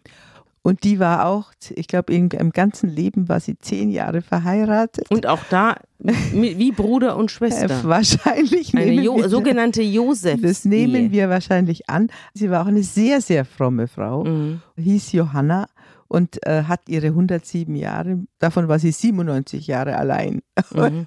[0.62, 5.10] Und die war auch, ich glaube, im ganzen Leben war sie zehn Jahre verheiratet.
[5.10, 7.80] Und auch da wie Bruder und Schwester.
[7.80, 8.76] Äh, wahrscheinlich.
[8.76, 10.40] Eine jo wir, sogenannte Josef.
[10.40, 12.08] Das nehmen wir wahrscheinlich an.
[12.34, 14.62] Sie war auch eine sehr, sehr fromme Frau, mhm.
[14.76, 15.66] hieß Johanna
[16.08, 20.40] und äh, hat ihre 107 Jahre, davon war sie 97 Jahre allein.
[20.74, 21.04] Mhm.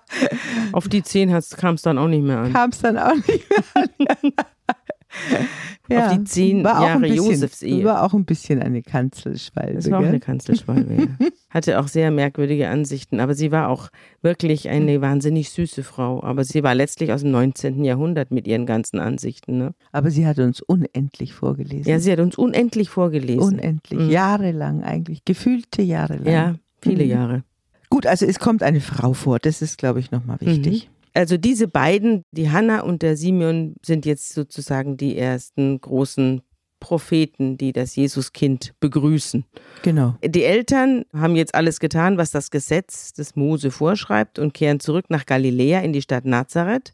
[0.72, 2.52] Auf die 10 kam es dann auch nicht mehr an.
[2.52, 4.32] Kam es dann auch nicht mehr an.
[5.88, 7.84] ja, auf die zehn Jahre Josefs Ehe.
[7.84, 9.74] War auch ein bisschen eine Kanzelschwalbe.
[9.74, 11.28] Das war auch eine Kanzelschwalbe, ja.
[11.50, 13.88] Hatte auch sehr merkwürdige Ansichten, aber sie war auch
[14.20, 16.22] wirklich eine wahnsinnig süße Frau.
[16.22, 17.84] Aber sie war letztlich aus dem 19.
[17.84, 19.58] Jahrhundert mit ihren ganzen Ansichten.
[19.58, 19.74] Ne?
[19.92, 21.90] Aber sie hat uns unendlich vorgelesen.
[21.90, 23.42] Ja, sie hat uns unendlich vorgelesen.
[23.42, 24.10] Unendlich, mhm.
[24.10, 26.32] jahrelang eigentlich, gefühlte Jahre lang.
[26.32, 27.10] Ja, viele mhm.
[27.10, 27.44] Jahre.
[27.88, 30.88] Gut, also es kommt eine Frau vor, das ist, glaube ich, nochmal wichtig.
[30.90, 36.42] Mhm also diese beiden, die Hanna und der Simeon, sind jetzt sozusagen die ersten großen
[36.78, 39.44] Propheten, die das Jesuskind begrüßen.
[39.82, 40.16] Genau.
[40.22, 45.06] Die Eltern haben jetzt alles getan, was das Gesetz des Mose vorschreibt und kehren zurück
[45.08, 46.92] nach Galiläa in die Stadt Nazareth.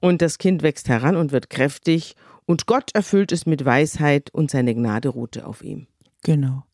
[0.00, 2.14] Und das Kind wächst heran und wird kräftig
[2.46, 5.86] und Gott erfüllt es mit Weisheit und seine Gnade ruhte auf ihm.
[6.22, 6.64] Genau.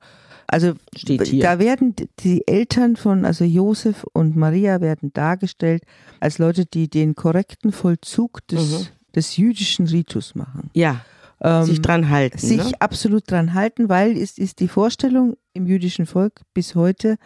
[0.48, 5.82] Also da werden die Eltern von, also Josef und Maria werden dargestellt
[6.20, 8.86] als Leute, die den korrekten Vollzug des, mhm.
[9.14, 10.70] des jüdischen Ritus machen.
[10.72, 11.04] Ja.
[11.40, 12.38] Ähm, sich dran halten.
[12.38, 12.80] Sich ne?
[12.80, 17.16] absolut dran halten, weil es ist die Vorstellung im jüdischen Volk bis heute,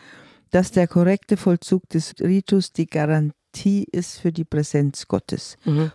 [0.51, 5.57] dass der korrekte Vollzug des Ritus die Garantie ist für die Präsenz Gottes.
[5.65, 5.93] Mhm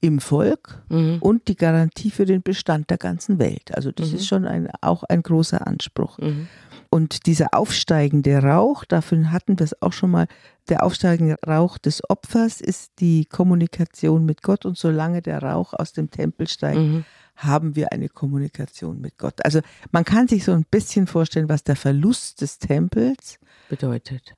[0.00, 1.18] im Volk mhm.
[1.20, 3.74] und die Garantie für den Bestand der ganzen Welt.
[3.74, 4.16] Also das mhm.
[4.16, 6.18] ist schon ein, auch ein großer Anspruch.
[6.18, 6.48] Mhm.
[6.90, 10.26] Und dieser aufsteigende Rauch, dafür hatten wir es auch schon mal,
[10.68, 15.92] der aufsteigende Rauch des Opfers ist die Kommunikation mit Gott und solange der Rauch aus
[15.92, 17.04] dem Tempel steigt, mhm.
[17.36, 19.44] haben wir eine Kommunikation mit Gott.
[19.44, 19.60] Also
[19.92, 24.34] man kann sich so ein bisschen vorstellen, was der Verlust des Tempels bedeutet.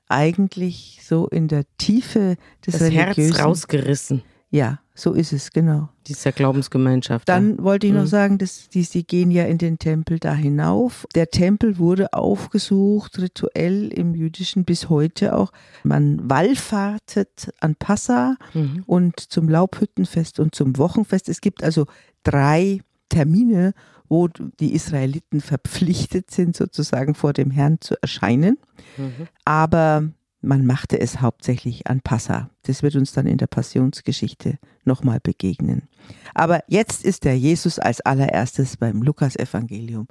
[0.95, 3.35] Sie so in der Tiefe des das Religiösen.
[3.35, 4.23] Herz rausgerissen.
[4.51, 5.89] Ja, so ist es, genau.
[6.07, 7.29] Dieser Glaubensgemeinschaft.
[7.29, 7.63] Dann ja.
[7.63, 8.07] wollte ich noch mhm.
[8.07, 11.05] sagen, dass die, die gehen ja in den Tempel da hinauf.
[11.13, 15.51] Der Tempel wurde aufgesucht, rituell im Jüdischen bis heute auch.
[15.83, 18.83] Man wallfahrtet an Passa mhm.
[18.87, 21.29] und zum Laubhüttenfest und zum Wochenfest.
[21.29, 21.85] Es gibt also
[22.23, 23.73] drei Termine,
[24.07, 28.57] wo die Israeliten verpflichtet sind, sozusagen vor dem Herrn zu erscheinen.
[28.97, 29.27] Mhm.
[29.45, 30.09] Aber
[30.41, 32.49] man machte es hauptsächlich an Passa.
[32.63, 35.87] Das wird uns dann in der Passionsgeschichte nochmal begegnen.
[36.33, 40.07] Aber jetzt ist der Jesus als allererstes beim Lukasevangelium,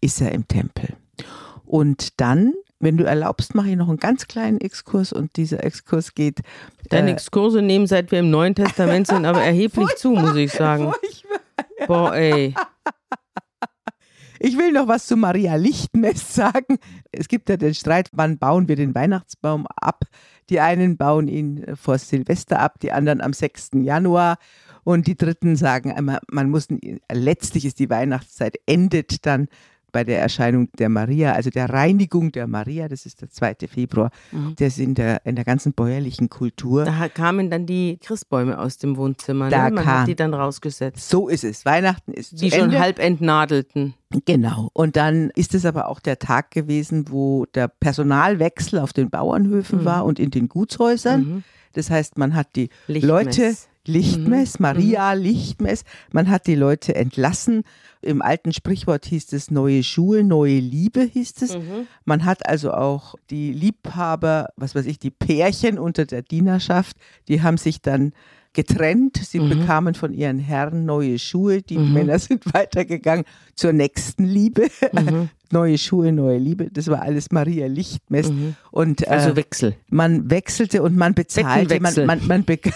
[0.00, 0.96] ist er im Tempel.
[1.64, 6.14] Und dann, wenn du erlaubst, mache ich noch einen ganz kleinen Exkurs und dieser Exkurs
[6.14, 6.40] geht.
[6.88, 10.52] Deine äh, Exkurse nehmen, seit wir im Neuen Testament sind, aber erheblich zu, muss ich
[10.52, 10.92] sagen.
[11.86, 12.54] Boah, ey.
[14.40, 16.78] Ich will noch was zu Maria Lichtmess sagen.
[17.12, 20.04] Es gibt ja den Streit, wann bauen wir den Weihnachtsbaum ab?
[20.50, 23.70] Die einen bauen ihn vor Silvester ab, die anderen am 6.
[23.82, 24.38] Januar.
[24.84, 26.68] Und die Dritten sagen einmal, man muss,
[27.12, 29.48] letztlich ist die Weihnachtszeit, endet dann
[29.92, 33.56] bei der Erscheinung der Maria, also der Reinigung der Maria, das ist der 2.
[33.68, 34.54] Februar, mhm.
[34.56, 36.84] das ist in der, in der ganzen bäuerlichen Kultur.
[36.84, 39.50] Da kamen dann die Christbäume aus dem Wohnzimmer, ne?
[39.50, 39.74] da ne?
[39.76, 41.08] man kam, hat die dann rausgesetzt.
[41.08, 43.94] So ist es, Weihnachten ist Die schon halb entnadelten.
[44.24, 44.70] Genau.
[44.72, 49.80] Und dann ist es aber auch der Tag gewesen, wo der Personalwechsel auf den Bauernhöfen
[49.80, 49.84] mhm.
[49.84, 51.20] war und in den Gutshäusern.
[51.20, 51.44] Mhm.
[51.74, 53.08] Das heißt, man hat die Lichtmess.
[53.08, 53.56] Leute
[53.88, 54.62] Lichtmess, mhm.
[54.62, 55.22] Maria mhm.
[55.22, 55.84] Lichtmess.
[56.12, 57.64] Man hat die Leute entlassen.
[58.00, 61.56] Im alten Sprichwort hieß es neue Schuhe, neue Liebe hieß es.
[61.56, 61.88] Mhm.
[62.04, 66.96] Man hat also auch die Liebhaber, was weiß ich, die Pärchen unter der Dienerschaft,
[67.26, 68.12] die haben sich dann
[68.58, 69.18] getrennt.
[69.18, 69.50] Sie mhm.
[69.50, 71.62] bekamen von ihren Herren neue Schuhe.
[71.62, 71.92] Die mhm.
[71.92, 74.66] Männer sind weitergegangen zur nächsten Liebe.
[74.92, 75.28] Mhm.
[75.52, 76.68] neue Schuhe, neue Liebe.
[76.72, 78.32] Das war alles Maria Lichtmess.
[78.32, 78.56] Mhm.
[78.72, 79.76] Und, äh, also Wechsel.
[79.90, 81.78] Man wechselte und man bezahlte.
[81.78, 82.72] Man, man, man, bek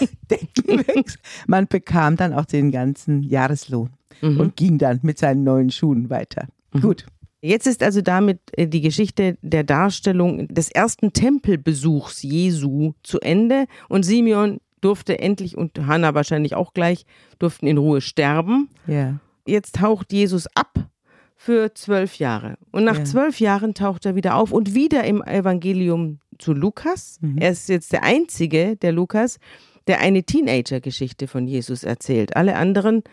[1.47, 3.89] man, bekam dann auch den ganzen Jahreslohn
[4.21, 4.39] mhm.
[4.39, 6.47] und ging dann mit seinen neuen Schuhen weiter.
[6.71, 6.79] Mhm.
[6.79, 7.05] Gut.
[7.41, 13.65] Jetzt ist also damit äh, die Geschichte der Darstellung des ersten Tempelbesuchs Jesu zu Ende
[13.89, 17.05] und Simeon durfte endlich und Hannah wahrscheinlich auch gleich,
[17.39, 18.69] durften in Ruhe sterben.
[18.87, 19.19] Ja.
[19.45, 20.87] Jetzt taucht Jesus ab
[21.35, 22.57] für zwölf Jahre.
[22.71, 23.03] Und nach ja.
[23.03, 27.17] zwölf Jahren taucht er wieder auf und wieder im Evangelium zu Lukas.
[27.21, 27.37] Mhm.
[27.37, 29.39] Er ist jetzt der Einzige, der Lukas,
[29.87, 32.35] der eine Teenager-Geschichte von Jesus erzählt.
[32.35, 33.03] Alle anderen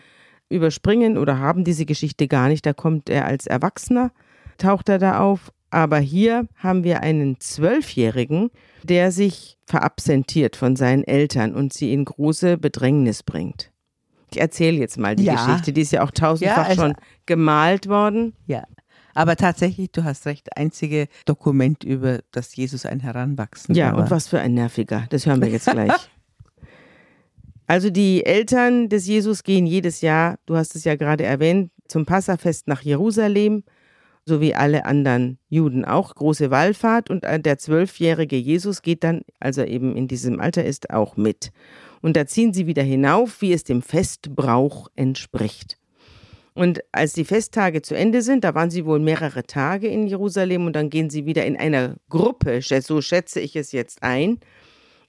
[0.49, 2.65] überspringen oder haben diese Geschichte gar nicht.
[2.65, 4.11] Da kommt er als Erwachsener,
[4.57, 5.51] taucht er da auf.
[5.71, 8.51] Aber hier haben wir einen Zwölfjährigen,
[8.83, 13.71] der sich verabsentiert von seinen Eltern und sie in große Bedrängnis bringt.
[14.33, 15.35] Ich erzähle jetzt mal die ja.
[15.35, 18.33] Geschichte, die ist ja auch tausendfach ja, schon gemalt worden.
[18.47, 18.63] Ja,
[19.13, 23.75] Aber tatsächlich, du hast recht, einzige Dokument über das Jesus ein Heranwachsen.
[23.75, 25.05] Ja, und was für ein nerviger.
[25.09, 25.91] Das hören wir jetzt gleich.
[27.67, 32.05] also die Eltern des Jesus gehen jedes Jahr, du hast es ja gerade erwähnt, zum
[32.05, 33.63] Passafest nach Jerusalem,
[34.25, 39.57] so wie alle anderen Juden auch, große Wallfahrt und der zwölfjährige Jesus geht dann, als
[39.57, 41.51] er eben in diesem Alter ist, auch mit.
[42.01, 45.77] Und da ziehen sie wieder hinauf, wie es dem Festbrauch entspricht.
[46.53, 50.65] Und als die Festtage zu Ende sind, da waren sie wohl mehrere Tage in Jerusalem
[50.65, 54.39] und dann gehen sie wieder in einer Gruppe, so schätze ich es jetzt ein,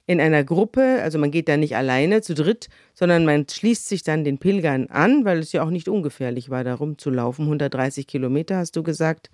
[0.05, 4.03] in einer Gruppe, also man geht da nicht alleine zu dritt, sondern man schließt sich
[4.03, 7.45] dann den Pilgern an, weil es ja auch nicht ungefährlich war, da rumzulaufen.
[7.45, 9.29] 130 Kilometer hast du gesagt.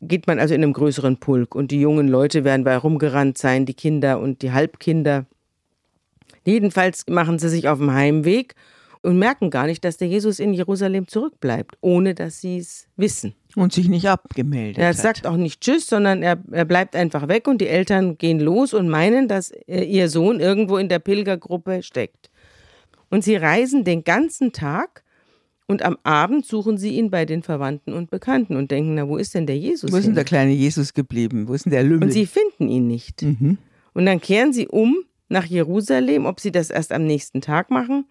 [0.00, 3.66] Geht man also in einem größeren Pulk und die jungen Leute werden bei rumgerannt sein,
[3.66, 5.26] die Kinder und die Halbkinder.
[6.44, 8.54] Jedenfalls machen sie sich auf dem Heimweg
[9.02, 13.34] und merken gar nicht, dass der Jesus in Jerusalem zurückbleibt, ohne dass sie es wissen.
[13.58, 14.78] Und sich nicht abgemeldet.
[14.78, 18.38] Er sagt auch nicht Tschüss, sondern er, er bleibt einfach weg und die Eltern gehen
[18.38, 22.30] los und meinen, dass äh, ihr Sohn irgendwo in der Pilgergruppe steckt.
[23.10, 25.02] Und sie reisen den ganzen Tag
[25.66, 29.16] und am Abend suchen sie ihn bei den Verwandten und Bekannten und denken, na, wo
[29.16, 29.90] ist denn der Jesus?
[29.90, 31.48] Wo ist denn der kleine Jesus geblieben?
[31.48, 32.04] Wo ist denn der Lümmel?
[32.04, 33.22] Und sie finden ihn nicht.
[33.22, 33.58] Mhm.
[33.92, 38.04] Und dann kehren sie um nach Jerusalem, ob sie das erst am nächsten Tag machen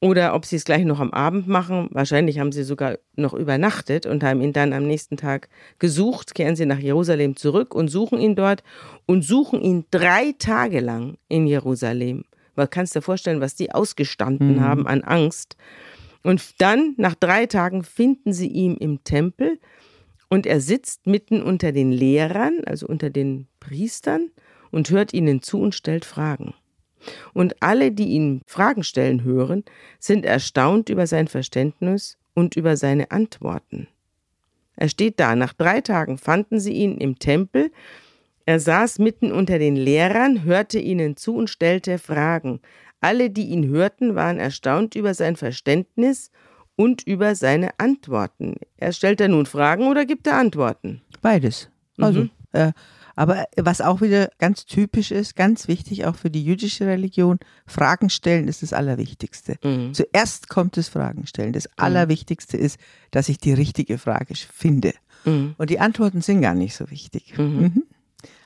[0.00, 1.88] oder ob sie es gleich noch am Abend machen.
[1.90, 6.56] Wahrscheinlich haben sie sogar noch übernachtet und haben ihn dann am nächsten Tag gesucht, kehren
[6.56, 8.62] sie nach Jerusalem zurück und suchen ihn dort
[9.06, 12.24] und suchen ihn drei Tage lang in Jerusalem.
[12.54, 14.60] Weil kannst dir vorstellen, was die ausgestanden mhm.
[14.60, 15.56] haben an Angst.
[16.22, 19.58] Und dann, nach drei Tagen, finden sie ihn im Tempel
[20.28, 24.30] und er sitzt mitten unter den Lehrern, also unter den Priestern,
[24.70, 26.54] und hört ihnen zu und stellt Fragen.
[27.34, 29.64] Und alle, die ihn Fragen stellen hören,
[29.98, 33.88] sind erstaunt über sein Verständnis und über seine Antworten.
[34.76, 37.70] Er steht da, nach drei Tagen fanden sie ihn im Tempel,
[38.48, 42.60] er saß mitten unter den Lehrern, hörte ihnen zu und stellte Fragen.
[42.98, 46.30] Alle, die ihn hörten, waren erstaunt über sein Verständnis
[46.74, 48.54] und über seine Antworten.
[48.78, 51.02] Er stellt er nun Fragen oder gibt er Antworten?
[51.20, 51.68] Beides.
[51.98, 52.30] Also, mhm.
[52.52, 52.72] äh,
[53.18, 58.10] aber was auch wieder ganz typisch ist, ganz wichtig auch für die jüdische Religion, Fragen
[58.10, 59.56] stellen ist das Allerwichtigste.
[59.64, 59.92] Mhm.
[59.92, 61.52] Zuerst kommt das Fragen stellen.
[61.52, 61.72] Das mhm.
[61.78, 62.78] Allerwichtigste ist,
[63.10, 64.94] dass ich die richtige Frage finde.
[65.24, 65.56] Mhm.
[65.58, 67.36] Und die Antworten sind gar nicht so wichtig.
[67.36, 67.82] Mhm.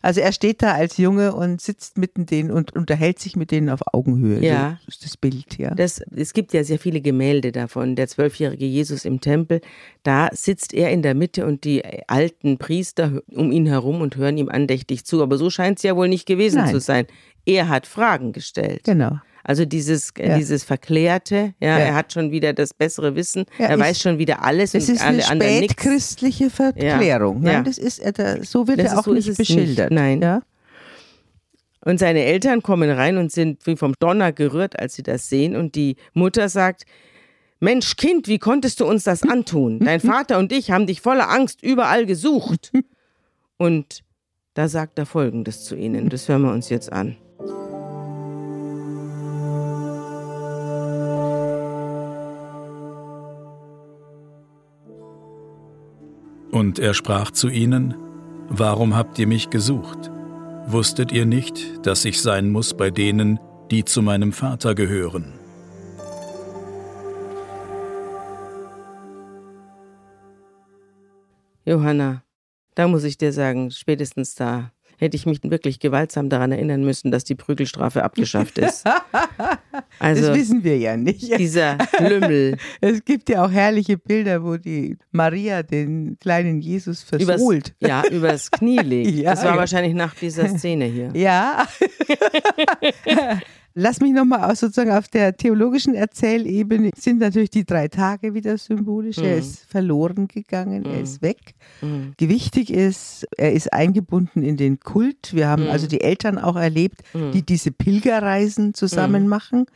[0.02, 3.70] Also er steht da als Junge und sitzt mitten denen und unterhält sich mit denen
[3.70, 4.44] auf Augenhöhe.
[4.44, 4.78] Ja.
[4.82, 5.74] So ist das Bild, ja.
[5.74, 7.94] Das, es gibt ja sehr viele Gemälde davon.
[7.96, 9.60] Der zwölfjährige Jesus im Tempel,
[10.02, 14.36] da sitzt er in der Mitte und die alten Priester um ihn herum und hören
[14.36, 15.22] ihm andächtig zu.
[15.22, 16.72] Aber so scheint es ja wohl nicht gewesen Nein.
[16.72, 17.06] zu sein.
[17.46, 18.82] Er hat Fragen gestellt.
[18.84, 19.18] Genau.
[19.44, 20.36] Also dieses, ja.
[20.36, 24.18] dieses Verklärte, ja, ja, er hat schon wieder das bessere Wissen, ja, er weiß schon
[24.18, 27.40] wieder alles das und ist alle eine spätchristliche Verklärung.
[27.40, 28.02] Nein, das ist,
[28.42, 29.90] so wird das er auch so nicht beschildert.
[29.90, 30.00] Nicht.
[30.00, 30.22] Nein.
[30.22, 30.42] Ja?
[31.84, 35.56] Und seine Eltern kommen rein und sind wie vom Donner gerührt, als sie das sehen.
[35.56, 36.84] Und die Mutter sagt,
[37.58, 39.80] Mensch, Kind, wie konntest du uns das antun?
[39.80, 42.72] Dein Vater und ich haben dich voller Angst überall gesucht.
[43.58, 44.02] Und
[44.54, 46.08] da sagt er Folgendes zu ihnen.
[46.08, 47.16] Das hören wir uns jetzt an.
[56.52, 57.94] Und er sprach zu ihnen,
[58.48, 60.10] Warum habt ihr mich gesucht?
[60.66, 65.32] Wusstet ihr nicht, dass ich sein muss bei denen, die zu meinem Vater gehören?
[71.64, 72.22] Johanna,
[72.74, 77.10] da muss ich dir sagen, spätestens da hätte ich mich wirklich gewaltsam daran erinnern müssen,
[77.10, 78.84] dass die Prügelstrafe abgeschafft ist.
[79.98, 81.38] Also, das wissen wir ja nicht.
[81.38, 82.56] Dieser Lümmel.
[82.80, 87.74] Es gibt ja auch herrliche Bilder, wo die Maria den kleinen Jesus versohlt.
[87.80, 89.10] Übers, ja, übers Knie legt.
[89.10, 89.58] Ja, das war ja.
[89.58, 91.10] wahrscheinlich nach dieser Szene hier.
[91.14, 91.66] Ja.
[93.74, 99.16] Lass mich nochmal sozusagen auf der theologischen Erzählebene sind natürlich die drei Tage wieder symbolisch.
[99.16, 99.24] Mhm.
[99.24, 100.90] Er ist verloren gegangen, mhm.
[100.90, 101.54] er ist weg.
[101.80, 102.14] Mhm.
[102.18, 105.34] Wichtig ist, er ist eingebunden in den Kult.
[105.34, 105.70] Wir haben mhm.
[105.70, 107.32] also die Eltern auch erlebt, mhm.
[107.32, 109.28] die diese Pilgerreisen zusammen mhm.
[109.28, 109.66] machen.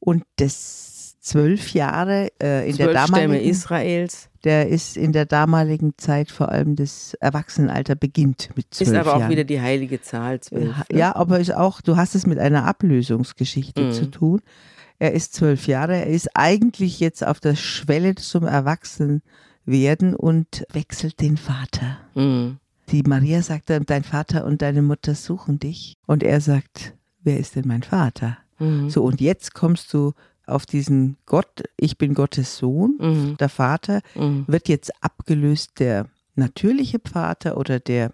[0.00, 5.26] Und das zwölf Jahre äh, in Zwölf der damaligen Stämme Israels der ist in der
[5.26, 9.22] damaligen Zeit vor allem das Erwachsenenalter beginnt mit zwölf Ist aber Jahren.
[9.24, 10.76] auch wieder die heilige Zahl zwölf.
[10.78, 10.84] Ne?
[10.92, 13.92] Ja, aber ist auch, du hast es mit einer Ablösungsgeschichte mhm.
[13.92, 14.42] zu tun.
[15.00, 21.20] Er ist zwölf Jahre, er ist eigentlich jetzt auf der Schwelle zum Erwachsenwerden und wechselt
[21.20, 21.98] den Vater.
[22.14, 22.58] Mhm.
[22.90, 25.96] Die Maria sagt dann, dein Vater und deine Mutter suchen dich.
[26.06, 26.94] Und er sagt,
[27.24, 28.38] wer ist denn mein Vater?
[28.60, 28.90] Mhm.
[28.90, 30.12] So, und jetzt kommst du
[30.46, 33.36] auf diesen Gott, ich bin Gottes Sohn, Mhm.
[33.38, 34.44] der Vater, Mhm.
[34.46, 38.12] wird jetzt abgelöst der natürliche Vater oder der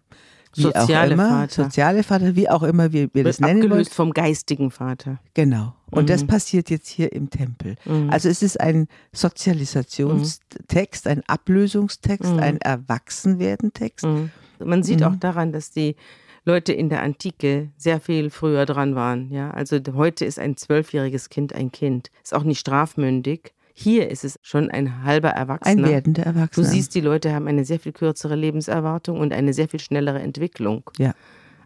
[0.55, 1.65] wie Soziale auch immer, Vater.
[1.65, 3.71] soziale Vater, wie auch immer wir, wir das nennen wollen.
[3.73, 5.19] abgelöst vom geistigen Vater.
[5.33, 5.73] Genau.
[5.91, 6.27] Und das Mhm.
[6.27, 7.77] passiert jetzt hier im Tempel.
[7.87, 8.11] Mhm.
[8.11, 12.39] Also es ist ein Sozialisationstext, ein Ablösungstext, Mhm.
[12.39, 14.05] ein Erwachsenwerdentext.
[14.05, 14.31] Mhm.
[14.65, 15.07] Man sieht Mhm.
[15.07, 15.97] auch daran, dass die
[16.45, 19.31] Leute in der Antike sehr viel früher dran waren.
[19.31, 23.53] Ja, also heute ist ein zwölfjähriges Kind ein Kind, ist auch nicht strafmündig.
[23.75, 25.89] Hier ist es schon ein halber Ein Erwachsener.
[25.89, 26.67] werdender Du Erwachsener.
[26.67, 30.91] siehst, die Leute haben eine sehr viel kürzere Lebenserwartung und eine sehr viel schnellere Entwicklung.
[30.99, 31.15] ja.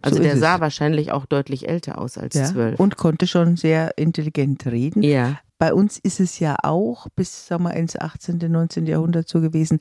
[0.02, 0.60] Also so der sah es.
[0.60, 2.44] wahrscheinlich auch deutlich älter aus als ja.
[2.44, 2.78] zwölf.
[2.78, 5.02] Und konnte schon sehr intelligent reden.
[5.02, 5.38] ja.
[5.58, 8.84] Bei uns ist es ja auch bis sagen wir, ins 18., 19.
[8.86, 9.80] Jahrhundert so gewesen.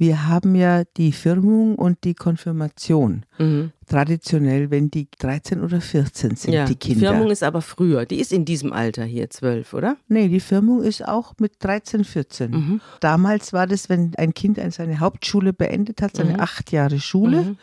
[0.00, 3.26] Wir haben ja die Firmung und die Konfirmation.
[3.38, 3.72] Mhm.
[3.86, 6.64] Traditionell, wenn die 13 oder 14 sind, ja.
[6.64, 7.10] die Kinder.
[7.10, 8.06] Firmung ist aber früher.
[8.06, 9.98] Die ist in diesem Alter hier, zwölf, oder?
[10.08, 12.50] nee, die Firmung ist auch mit 13, 14.
[12.50, 12.80] Mhm.
[13.00, 16.40] Damals war das, wenn ein Kind seine Hauptschule beendet hat, seine Mhm.
[16.40, 17.56] acht Jahre Schule, Mhm.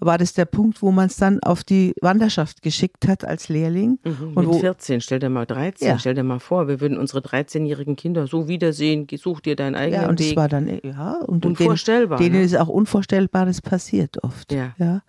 [0.00, 3.98] War das der Punkt, wo man es dann auf die Wanderschaft geschickt hat als Lehrling.
[4.04, 4.32] Mhm.
[4.34, 5.98] Und Mit wo- 14, stell dir mal 13, Ja.
[5.98, 10.02] stell dir mal vor, wir würden unsere 13-jährigen Kinder so wiedersehen, such dir deinen eigenen
[10.02, 10.36] Ja, und Weg.
[10.36, 12.18] war dann, ja, und denen, Unvorstellbar.
[12.18, 12.42] denen ne?
[12.42, 14.52] ist auch Unvorstellbares passiert oft.
[14.52, 14.74] Ja.
[14.78, 15.02] Ja.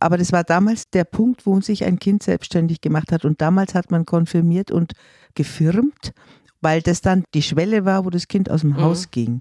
[0.00, 3.24] Aber das war damals der Punkt, wo sich ein Kind selbstständig gemacht hat.
[3.24, 4.92] Und damals hat man konfirmiert und
[5.34, 6.12] gefirmt,
[6.60, 8.80] weil das dann die Schwelle war, wo das Kind aus dem Mhm.
[8.80, 9.40] Haus ging.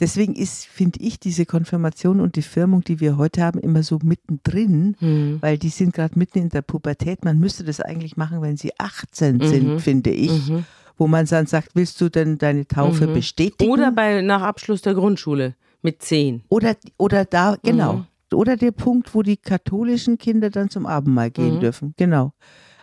[0.00, 3.98] Deswegen ist, finde ich, diese Konfirmation und die Firmung, die wir heute haben, immer so
[4.02, 5.38] mittendrin, Mhm.
[5.40, 7.24] weil die sind gerade mitten in der Pubertät.
[7.24, 9.78] Man müsste das eigentlich machen, wenn sie 18 sind, Mhm.
[9.78, 10.48] finde ich.
[10.48, 10.64] Mhm.
[10.96, 13.14] Wo man dann sagt, willst du denn deine Taufe Mhm.
[13.14, 13.70] bestätigen?
[13.70, 16.42] Oder bei, nach Abschluss der Grundschule mit 10.
[16.48, 17.92] Oder, oder da, genau.
[17.94, 18.06] Mhm.
[18.32, 21.60] Oder der Punkt, wo die katholischen Kinder dann zum Abendmahl gehen Mhm.
[21.60, 21.94] dürfen.
[21.96, 22.32] Genau.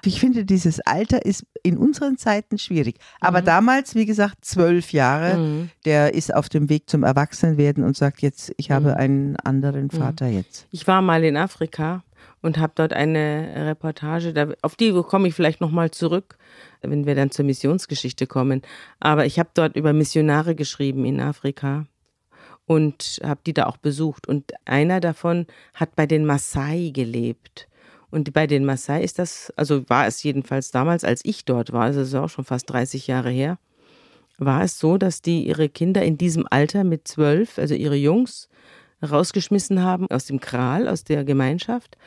[0.04, 2.96] Ich finde, dieses Alter ist in unseren Zeiten schwierig.
[3.20, 5.70] Aber damals, wie gesagt, zwölf Jahre, Mhm.
[5.86, 8.96] der ist auf dem Weg zum Erwachsenwerden und sagt jetzt, ich habe Mhm.
[8.98, 10.68] einen anderen Vater jetzt.
[10.72, 12.04] Ich war mal in Afrika
[12.42, 16.38] und habe dort eine Reportage, auf die komme ich vielleicht nochmal zurück,
[16.82, 18.62] wenn wir dann zur Missionsgeschichte kommen.
[19.00, 21.86] Aber ich habe dort über Missionare geschrieben in Afrika
[22.66, 24.28] und habe die da auch besucht.
[24.28, 27.68] Und einer davon hat bei den Maasai gelebt.
[28.12, 31.84] Und bei den Maasai ist das, also war es jedenfalls damals, als ich dort war,
[31.84, 33.58] also das ist auch schon fast 30 Jahre her,
[34.38, 38.50] war es so, dass die ihre Kinder in diesem Alter mit zwölf, also ihre Jungs,
[39.02, 41.98] rausgeschmissen haben aus dem Kral, aus der Gemeinschaft.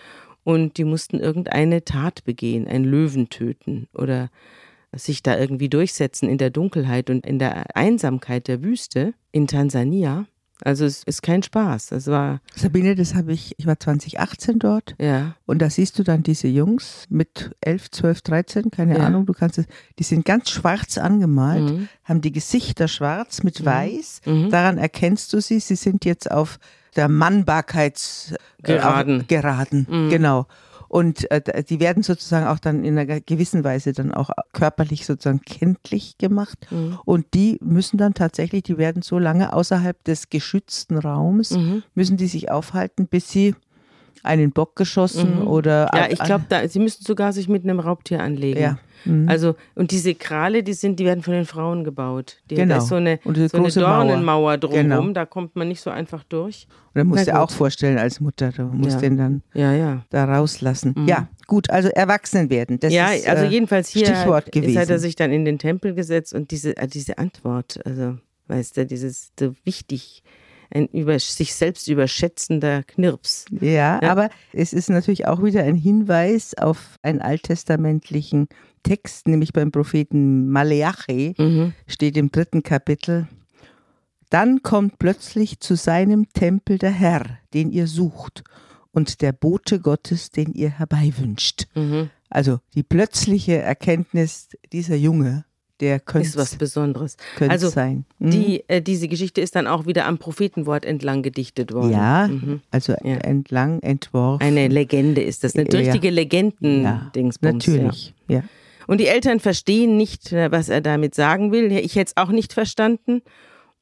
[0.45, 4.31] Und die mussten irgendeine Tat begehen, einen Löwen töten oder
[4.95, 10.27] sich da irgendwie durchsetzen in der Dunkelheit und in der Einsamkeit der Wüste in Tansania.
[10.63, 11.89] Also es ist kein Spaß.
[11.89, 15.35] Das war, Sabine, das habe ich, ich war 2018 dort ja.
[15.47, 19.05] und da siehst du dann diese Jungs mit 11, 12, 13, keine Ja.
[19.05, 19.67] Ahnung, du kannst es,
[19.99, 21.89] die sind ganz schwarz angemalt, Mhm.
[22.05, 24.21] haben die Gesichter schwarz mit weiß.
[24.27, 24.51] Mhm.
[24.51, 26.59] Daran erkennst du sie, sie sind jetzt auf
[26.97, 29.23] der Mannbarkeits Geraden.
[29.23, 30.11] Äh, geraden, Mhm.
[30.11, 30.47] genau.
[30.95, 35.41] Und äh, die werden sozusagen auch dann in einer gewissen Weise dann auch körperlich sozusagen
[35.41, 36.57] kenntlich gemacht.
[36.71, 37.01] Mhm.
[37.05, 41.83] Und die müssen dann tatsächlich, die werden so lange außerhalb des geschützten Raums, Mhm.
[41.97, 43.57] müssen die sich aufhalten, bis sie
[44.25, 45.47] einen Bock geschossen Mhm.
[45.49, 48.61] oder Ja, ich glaube, sie müssen sogar sich mit einem Raubtier anlegen.
[48.61, 48.79] ja.
[49.07, 49.29] Mhm.
[49.29, 52.39] Also, und diese Krale, die sind, die werden von den Frauen gebaut.
[52.49, 52.77] Die, Genau.
[52.77, 54.05] Da ist so eine, Und diese so eine große Mauer.
[54.07, 55.13] Dornenmauer drumherum, Genau.
[55.13, 56.67] da kommt man nicht so einfach durch.
[56.95, 59.01] Und dann musst du auch vorstellen als Mutter, du musst Ja.
[59.01, 60.05] den dann Ja, ja.
[60.09, 60.95] da rauslassen.
[60.97, 61.07] Mhm.
[61.07, 62.81] Ja, gut, also erwachsen werden.
[62.81, 64.79] Das ja, ist, also äh, jedenfalls hier Stichwort ist, gewesen.
[64.81, 68.17] hat er sich dann in den Tempel gesetzt und diese, äh, diese Antwort, also,
[68.49, 70.23] weißt du, dieses so wichtig,
[70.75, 73.47] ein über, sich selbst überschätzender Knirps.
[73.61, 74.11] Ja, Ja.
[74.11, 78.49] aber es ist natürlich auch wieder ein Hinweis auf einen alttestamentlichen
[78.83, 81.73] Text, nämlich beim Propheten Maleachi Mhm.
[81.87, 83.29] steht im dritten Kapitel.
[84.31, 88.43] Dann kommt plötzlich zu seinem Tempel der Herr, den ihr sucht,
[88.91, 91.67] und der Bote Gottes, den ihr herbeiwünscht.
[91.75, 92.11] Mhm.
[92.31, 95.45] Also die plötzliche Erkenntnis dieser Junge,
[95.85, 97.17] der könnte Ist was Besonderes.
[97.37, 98.05] könnte also sein.
[98.19, 98.31] Mhm.
[98.31, 101.93] Die, äh, diese Geschichte ist dann auch wieder am Prophetenwort entlang gedichtet worden.
[101.93, 102.61] ja, Mhm.
[102.71, 103.17] also Ja.
[103.19, 104.43] entlang entworfen.
[104.43, 105.79] Eine Legende ist das, eine Ja.
[105.79, 107.67] richtige ja, Legenden-Dingsbums.
[107.67, 107.73] Ja.
[107.75, 108.15] natürlich.
[108.29, 108.43] Ja.
[108.87, 111.71] Und die Eltern verstehen nicht, äh, was er damit sagen will.
[111.73, 113.23] Ich hätte es auch nicht verstanden.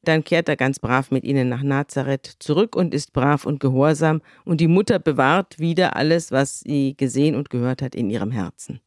[0.05, 4.21] Dann kehrt er ganz brav mit ihnen nach Nazareth zurück und ist brav und gehorsam.
[4.43, 8.81] Und die Mutter bewahrt wieder alles, was sie gesehen und gehört hat in ihrem Herzen.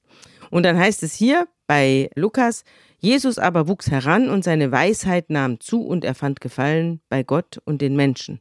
[0.51, 2.64] Und dann heißt es hier bei Lukas,
[2.99, 7.59] Jesus aber wuchs heran und seine Weisheit nahm zu und er fand Gefallen bei Gott
[7.64, 8.40] und den Menschen.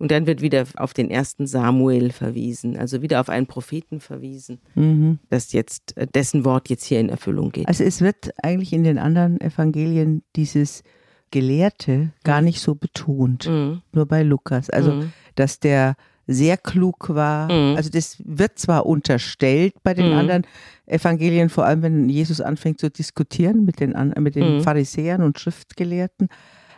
[0.00, 4.60] Und dann wird wieder auf den ersten Samuel verwiesen, also wieder auf einen Propheten verwiesen,
[4.76, 5.18] Mhm.
[5.28, 7.66] dass jetzt äh, dessen Wort jetzt hier in Erfüllung geht.
[7.66, 10.84] Also es wird eigentlich in den anderen Evangelien dieses
[11.32, 13.82] Gelehrte gar nicht so betont, Mhm.
[13.92, 14.70] nur bei Lukas.
[14.70, 15.12] Also Mhm.
[15.34, 15.94] dass der
[16.30, 17.46] sehr klug war.
[17.50, 17.76] Mhm.
[17.76, 20.18] Also das wird zwar unterstellt bei den Mhm.
[20.18, 20.42] anderen
[20.86, 24.60] Evangelien, vor allem wenn Jesus anfängt zu diskutieren mit den, mit den Mhm.
[24.60, 26.28] Pharisäern und Schriftgelehrten,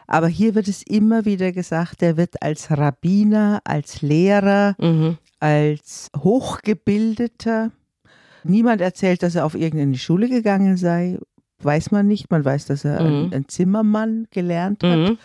[0.06, 5.18] aber hier wird es immer wieder gesagt, er wird als Rabbiner, als Lehrer, Mhm.
[5.40, 7.70] als Hochgebildeter.
[8.44, 11.18] Niemand erzählt, dass er auf irgendeine Schule gegangen sei.
[11.62, 12.30] Weiß man nicht.
[12.30, 13.32] Man weiß, dass er ein, Mhm.
[13.34, 15.16] ein Zimmermann gelernt hat.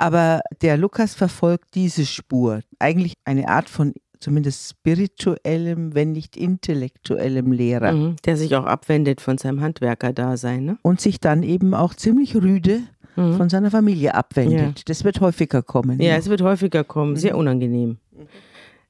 [0.00, 0.06] Mhm.
[0.06, 2.60] Aber der Lukas verfolgt diese Spur.
[2.78, 7.92] Eigentlich eine Art von zumindest spirituellem, wenn nicht intellektuellem Lehrer.
[7.92, 8.16] Mhm.
[8.24, 10.64] Der sich auch abwendet von seinem Handwerkerdasein.
[10.64, 10.78] Ne?
[10.82, 12.82] Und sich dann eben auch ziemlich rüde
[13.16, 13.36] Mhm.
[13.36, 14.78] von seiner Familie abwendet.
[14.78, 14.84] Ja.
[14.86, 16.00] Das wird häufiger kommen.
[16.00, 17.98] Ja, es wird häufiger kommen, sehr unangenehm.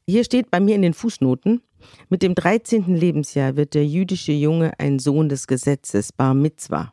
[0.07, 1.63] Hier steht bei mir in den Fußnoten,
[2.09, 2.95] mit dem 13.
[2.95, 6.93] Lebensjahr wird der jüdische Junge ein Sohn des Gesetzes, Bar Mitzvah,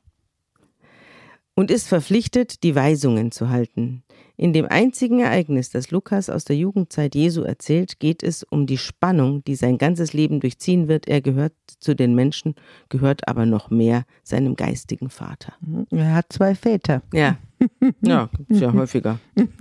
[1.55, 4.03] und ist verpflichtet, die Weisungen zu halten.
[4.39, 8.77] In dem einzigen Ereignis, das Lukas aus der Jugendzeit Jesu erzählt, geht es um die
[8.77, 11.07] Spannung, die sein ganzes Leben durchziehen wird.
[11.07, 12.53] Er gehört zu den Menschen,
[12.89, 15.53] gehört aber noch mehr seinem geistigen Vater.
[15.89, 17.01] Er hat zwei Väter.
[17.11, 17.37] Ja,
[18.01, 19.19] ja, gibt's ja häufiger.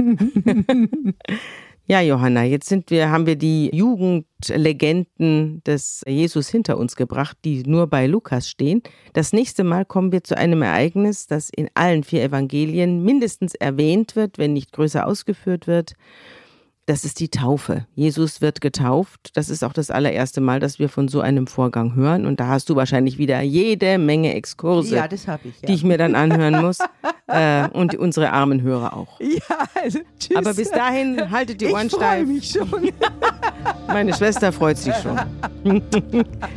[1.88, 7.62] ja, Johanna, jetzt sind wir, haben wir die Jugendlegenden des Jesus hinter uns gebracht, die
[7.62, 8.82] nur bei Lukas stehen.
[9.12, 14.16] Das nächste Mal kommen wir zu einem Ereignis, das in allen vier Evangelien mindestens erwähnt
[14.16, 15.92] wird, wenn nicht größer ausgeführt wird.
[16.86, 17.84] Das ist die Taufe.
[17.96, 19.30] Jesus wird getauft.
[19.34, 22.26] Das ist auch das allererste Mal, dass wir von so einem Vorgang hören.
[22.26, 25.26] Und da hast du wahrscheinlich wieder jede Menge Exkurse Ja, ich.
[25.26, 25.38] Ja.
[25.66, 26.78] die ich mir dann anhören muss.
[27.26, 29.18] äh, und unsere armen Hörer auch.
[29.20, 30.36] ja, also tschüss.
[30.36, 32.28] Aber bis dahin haltet die Ohren ich freue steif.
[32.28, 32.68] mich schon.
[33.88, 35.18] Meine Schwester freut sich schon.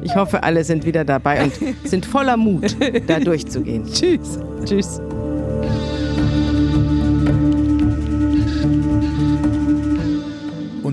[0.03, 1.53] Ich hoffe, alle sind wieder dabei und
[1.88, 2.75] sind voller Mut,
[3.07, 3.86] da durchzugehen.
[3.91, 4.38] tschüss.
[4.63, 5.01] Tschüss.